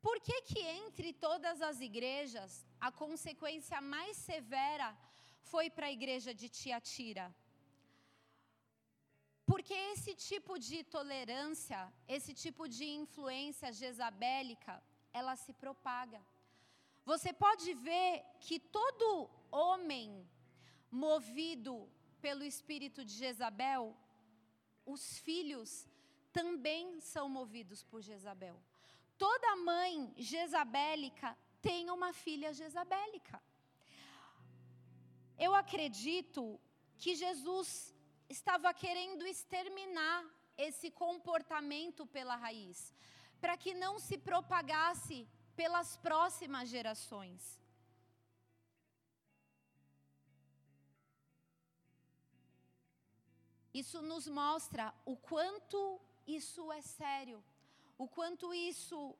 [0.00, 4.96] Por que que entre todas as igrejas a consequência mais severa
[5.50, 7.34] foi para a igreja de Tiatira?
[9.50, 14.82] Porque esse tipo de tolerância, esse tipo de influência jezabélica,
[15.12, 16.20] ela se propaga.
[17.04, 20.28] Você pode ver que todo homem
[20.90, 23.96] movido pelo espírito de Jezabel,
[24.84, 25.88] os filhos
[26.32, 28.56] também são movidos por Jezabel.
[29.18, 33.42] Toda mãe jezabélica tem uma filha jezabélica.
[35.44, 36.42] Eu acredito
[37.02, 37.68] que Jesus
[38.28, 40.18] estava querendo exterminar
[40.66, 42.78] esse comportamento pela raiz,
[43.40, 45.26] para que não se propagasse
[45.60, 47.58] pelas próximas gerações.
[53.72, 55.80] Isso nos mostra o quanto
[56.26, 57.42] isso é sério,
[57.96, 59.16] o quanto isso,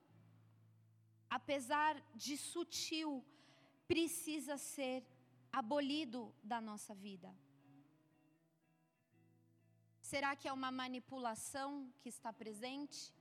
[1.39, 3.25] apesar de sutil,
[3.89, 4.99] precisa ser
[5.53, 7.35] abolido da nossa vida.
[10.01, 13.15] Será que é uma manipulação que está presente?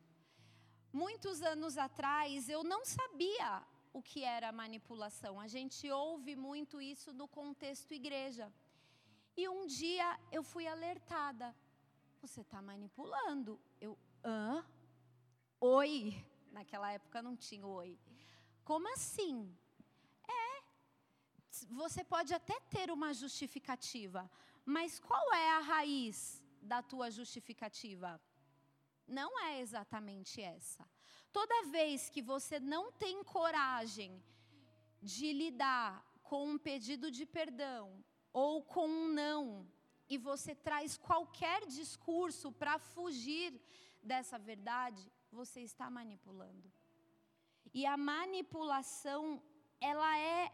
[0.92, 3.64] Muitos anos atrás eu não sabia
[3.94, 5.40] o que era manipulação.
[5.40, 8.52] A gente ouve muito isso no contexto igreja.
[9.38, 11.56] E um dia eu fui alertada.
[12.22, 13.60] Você está manipulando.
[13.80, 14.66] Eu, hã?
[15.60, 16.26] Oi.
[16.52, 17.98] Naquela época não tinha oi.
[18.64, 19.56] Como assim?
[21.70, 24.30] Você pode até ter uma justificativa,
[24.66, 28.22] mas qual é a raiz da tua justificativa?
[29.08, 30.88] Não é exatamente essa.
[31.32, 34.24] Toda vez que você não tem coragem
[35.02, 39.68] de lidar com um pedido de perdão ou com um não,
[40.08, 43.60] e você traz qualquer discurso para fugir
[44.02, 46.72] dessa verdade, você está manipulando.
[47.74, 49.42] E a manipulação,
[49.80, 50.52] ela é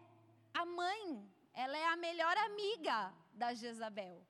[0.61, 4.25] a mãe, ela é a melhor amiga da Jezabel.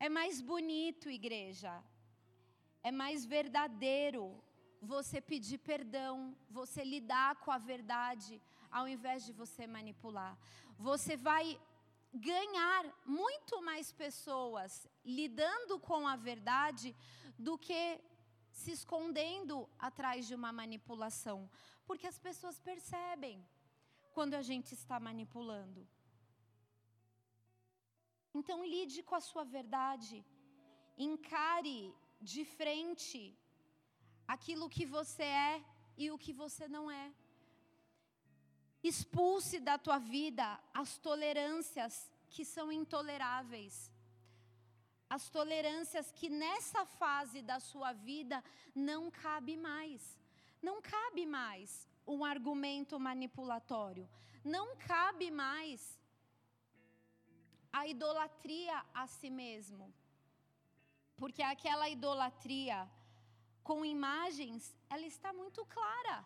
[0.00, 1.72] É mais bonito, igreja.
[2.82, 4.42] É mais verdadeiro
[4.80, 10.38] você pedir perdão, você lidar com a verdade, ao invés de você manipular.
[10.78, 11.60] Você vai
[12.14, 16.96] ganhar muito mais pessoas lidando com a verdade
[17.38, 18.00] do que
[18.50, 21.38] se escondendo atrás de uma manipulação.
[21.86, 23.46] Porque as pessoas percebem
[24.16, 25.86] quando a gente está manipulando.
[28.34, 30.24] Então, lide com a sua verdade.
[30.96, 33.36] Encare de frente
[34.26, 35.64] aquilo que você é
[35.96, 37.12] e o que você não é.
[38.82, 43.92] Expulse da tua vida as tolerâncias que são intoleráveis.
[45.08, 48.42] As tolerâncias que nessa fase da sua vida
[48.74, 50.18] não cabe mais.
[50.62, 54.08] Não cabe mais um argumento manipulatório.
[54.44, 55.98] Não cabe mais
[57.72, 59.92] a idolatria a si mesmo.
[61.16, 62.90] Porque aquela idolatria
[63.62, 66.24] com imagens, ela está muito clara.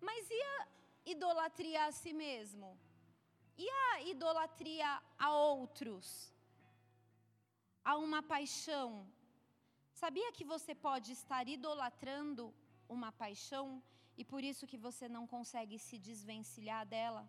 [0.00, 0.68] Mas e a
[1.04, 2.78] idolatria a si mesmo?
[3.58, 6.32] E a idolatria a outros?
[7.84, 9.06] A uma paixão?
[9.92, 12.54] Sabia que você pode estar idolatrando
[12.88, 13.82] uma paixão
[14.16, 17.28] e por isso que você não consegue se desvencilhar dela?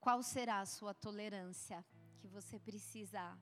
[0.00, 1.84] Qual será a sua tolerância
[2.20, 3.38] que você precisa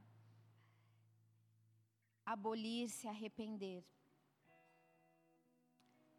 [2.25, 3.83] abolir, se arrepender?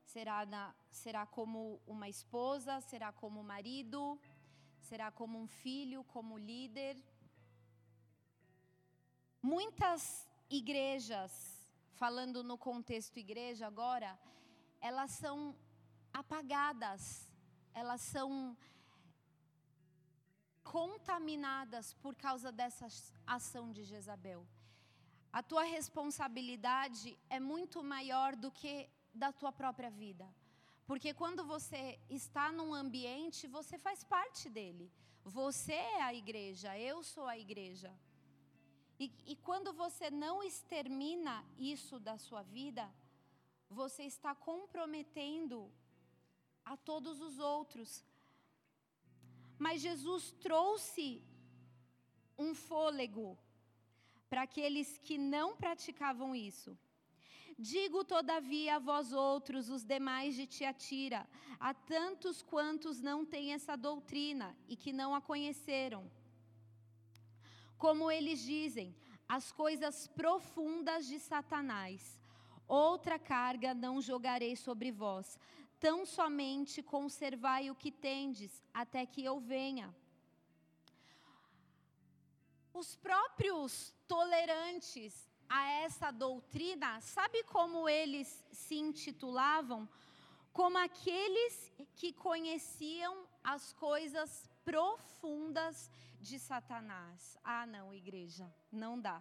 [0.03, 2.81] Será, na, será como uma esposa?
[2.81, 4.19] Será como marido?
[4.79, 6.03] Será como um filho?
[6.05, 6.97] Como líder?
[9.41, 11.31] Muitas igrejas,
[11.93, 14.19] falando no contexto igreja agora,
[14.79, 15.55] elas são
[16.13, 17.27] apagadas,
[17.73, 18.55] elas são
[20.63, 22.87] contaminadas por causa dessa
[23.25, 24.45] ação de Jezabel.
[25.33, 30.27] A tua responsabilidade é muito maior do que da tua própria vida.
[30.85, 34.91] Porque quando você está num ambiente, você faz parte dele.
[35.23, 37.91] Você é a igreja, eu sou a igreja.
[39.03, 42.87] E, e quando você não extermina isso da sua vida,
[43.67, 45.71] você está comprometendo
[46.63, 48.05] a todos os outros.
[49.57, 51.23] Mas Jesus trouxe
[52.37, 53.35] um fôlego
[54.29, 56.77] para aqueles que não praticavam isso.
[57.57, 61.27] Digo, todavia, a vós outros, os demais de Tiatira,
[61.59, 66.03] a tantos quantos não têm essa doutrina e que não a conheceram.
[67.81, 68.95] Como eles dizem,
[69.27, 72.19] as coisas profundas de Satanás,
[72.67, 75.39] outra carga não jogarei sobre vós,
[75.79, 79.91] tão somente conservai o que tendes, até que eu venha.
[82.71, 89.89] Os próprios tolerantes a essa doutrina, sabe como eles se intitulavam?
[90.53, 95.77] Como aqueles que conheciam as coisas profundas
[96.27, 97.37] de Satanás.
[97.43, 98.47] Ah, não, igreja,
[98.83, 99.17] não dá.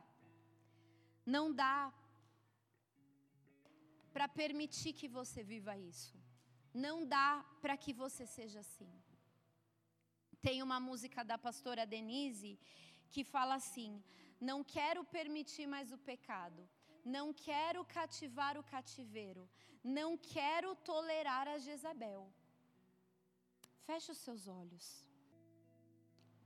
[1.34, 1.76] Não dá
[4.14, 6.16] para permitir que você viva isso.
[6.86, 7.28] Não dá
[7.62, 8.92] para que você seja assim.
[10.46, 12.52] Tem uma música da pastora Denise
[13.12, 13.90] que fala assim:
[14.48, 16.62] Não quero permitir mais o pecado,
[17.16, 19.44] não quero cativar o cativeiro,
[19.98, 22.22] não quero tolerar a Jezabel.
[23.86, 25.09] Feche os seus olhos.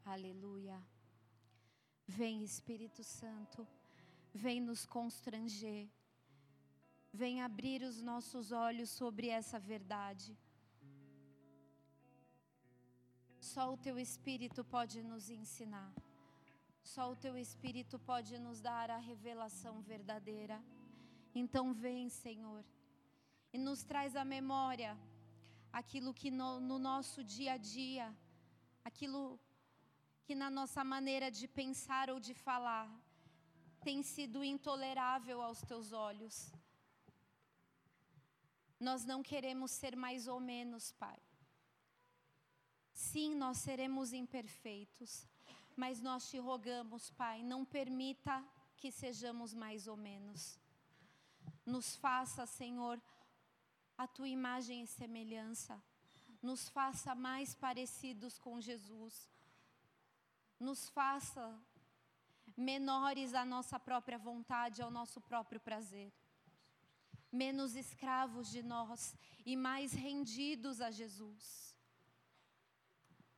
[0.05, 0.83] Aleluia.
[2.07, 3.67] Vem Espírito Santo,
[4.33, 5.89] vem nos constranger
[7.21, 10.37] vem abrir os nossos olhos sobre essa verdade.
[13.39, 15.93] Só o teu Espírito pode nos ensinar.
[16.83, 20.59] Só o teu Espírito pode nos dar a revelação verdadeira.
[21.43, 22.65] Então, vem, Senhor,
[23.53, 24.99] e nos traz à memória
[25.73, 28.07] aquilo que no, no nosso dia a dia,
[28.85, 29.39] aquilo
[30.25, 32.89] que na nossa maneira de pensar ou de falar
[33.83, 36.51] tem sido intolerável aos teus olhos.
[38.81, 41.21] Nós não queremos ser mais ou menos, Pai.
[42.93, 45.29] Sim, nós seremos imperfeitos,
[45.77, 48.43] mas nós te rogamos, Pai, não permita
[48.77, 50.59] que sejamos mais ou menos.
[51.67, 53.01] Nos faça, Senhor,
[53.99, 55.83] a tua imagem e semelhança.
[56.43, 59.34] Nos faça mais parecidos com Jesus.
[60.59, 61.59] Nos faça
[62.57, 66.13] menores à nossa própria vontade, ao nosso próprio prazer
[67.35, 71.77] menos escravos de nós e mais rendidos a Jesus.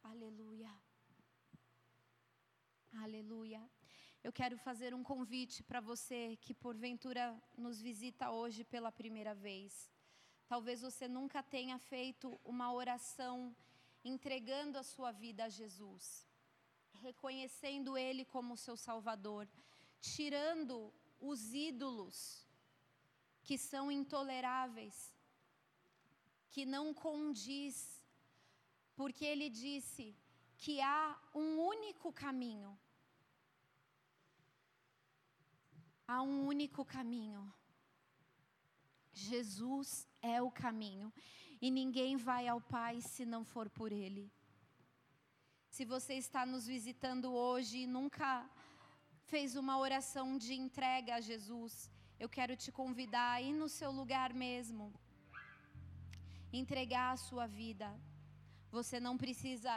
[0.03, 0.71] Aleluia.
[2.93, 3.63] Aleluia.
[4.23, 7.25] Eu quero fazer um convite para você que porventura
[7.57, 9.91] nos visita hoje pela primeira vez.
[10.47, 13.57] Talvez você nunca tenha feito uma oração
[14.05, 16.29] entregando a sua vida a Jesus,
[17.07, 19.45] reconhecendo Ele como seu Salvador,
[20.01, 20.93] tirando
[21.31, 22.17] os ídolos
[23.45, 24.97] que são intoleráveis,
[26.51, 27.77] que não condiz,
[28.97, 30.17] porque ele disse
[30.63, 32.77] que há um único caminho.
[36.09, 37.43] Há um único caminho.
[39.13, 41.13] Jesus é o caminho
[41.61, 44.31] e ninguém vai ao Pai se não for por Ele.
[45.77, 48.29] Se você está nos visitando hoje e nunca
[49.31, 53.91] fez uma oração de entrega a Jesus, eu quero te convidar a ir no seu
[53.91, 54.85] lugar mesmo,
[56.51, 57.89] entregar a sua vida.
[58.77, 59.75] Você não precisa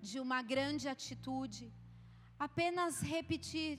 [0.00, 1.70] de uma grande atitude,
[2.38, 3.78] apenas repetir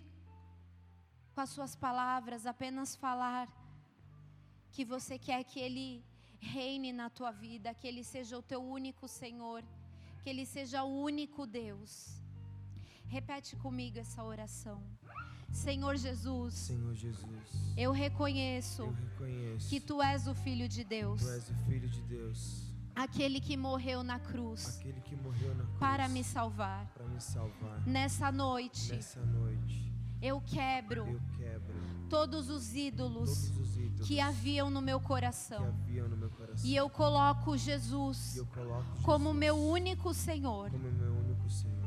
[1.34, 3.48] com as suas palavras, apenas falar
[4.72, 6.06] que você quer que Ele
[6.40, 9.64] reine na tua vida, que Ele seja o teu único Senhor,
[10.22, 12.22] que Ele seja o único Deus.
[13.08, 14.82] Repete comigo essa oração.
[15.52, 21.22] Senhor Jesus, Senhor Jesus, eu reconheço, eu reconheço que Tu és o Filho de Deus,
[21.22, 22.64] Tu és o Filho de Deus,
[22.94, 26.86] aquele que morreu na cruz aquele que morreu na cruz para me salvar.
[26.94, 27.88] para me salvar.
[27.88, 31.76] Nessa noite, Nessa noite, eu quebro eu quebro
[32.10, 35.74] todos os ídolos todos os ídolos que haviam no meu coração
[36.10, 36.70] no meu coração.
[36.70, 40.70] e eu coloco Jesus eu coloco como Jesus meu único Senhor.
[40.72, 41.78] como meu único Senhor.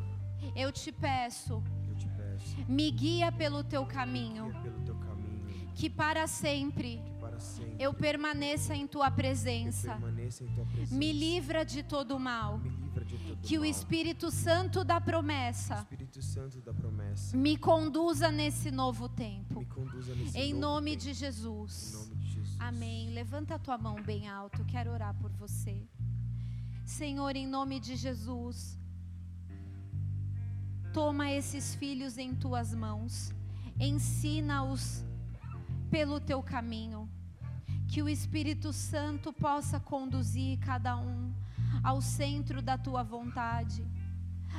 [0.56, 5.88] Eu te peço, Eu te peço, me guia pelo teu caminho, pelo teu caminho, que
[5.90, 7.00] para sempre
[7.40, 9.94] sempre eu permaneça em tua presença.
[9.94, 10.94] em tua presença.
[10.94, 12.60] Me livra de todo mal.
[12.60, 13.70] Todo Que o mal.
[13.70, 15.86] Espírito Santo da promessa
[16.20, 19.64] Santo da promessa me conduza nesse novo tempo.
[20.16, 21.02] nesse Em novo nome tempo.
[21.04, 21.92] de Em Jesus.
[21.94, 22.56] nome de Jesus.
[22.60, 23.10] Amém.
[23.10, 24.64] Levanta a tua mão bem alto.
[24.66, 25.86] Quero orar por você.
[26.84, 28.78] Senhor, em nome de Jesus,
[30.92, 33.32] toma esses filhos em tuas mãos.
[33.78, 35.04] Ensina-os
[35.90, 37.08] pelo teu caminho.
[37.90, 41.32] Que o Espírito Santo possa conduzir cada um
[41.82, 43.84] ao centro da tua vontade,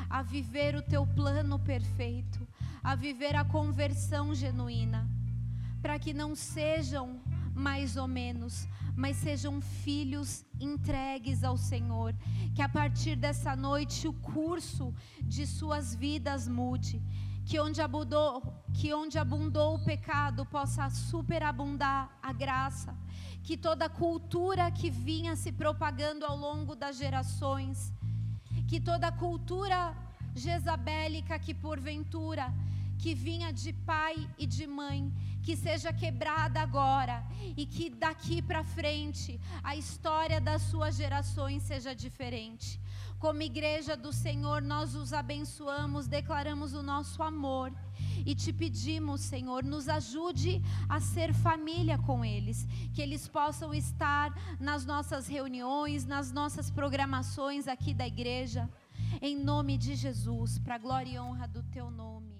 [0.09, 2.45] a viver o teu plano perfeito,
[2.83, 5.07] a viver a conversão genuína,
[5.81, 7.21] para que não sejam
[7.55, 12.13] mais ou menos, mas sejam filhos entregues ao Senhor.
[12.53, 17.01] Que a partir dessa noite o curso de suas vidas mude.
[17.45, 18.41] Que onde abundou,
[18.73, 22.95] que onde abundou o pecado possa superabundar a graça.
[23.43, 27.91] Que toda cultura que vinha se propagando ao longo das gerações,
[28.67, 29.95] que toda cultura
[30.35, 32.53] jezabélica que porventura
[33.01, 35.11] que vinha de pai e de mãe,
[35.41, 37.25] que seja quebrada agora
[37.57, 42.79] e que daqui para frente a história das suas gerações seja diferente.
[43.21, 47.71] Como igreja do Senhor, nós os abençoamos, declaramos o nosso amor
[48.25, 50.59] e te pedimos, Senhor, nos ajude
[50.89, 57.67] a ser família com eles, que eles possam estar nas nossas reuniões, nas nossas programações
[57.67, 58.67] aqui da igreja,
[59.21, 62.30] em nome de Jesus, para a glória e honra do teu nome.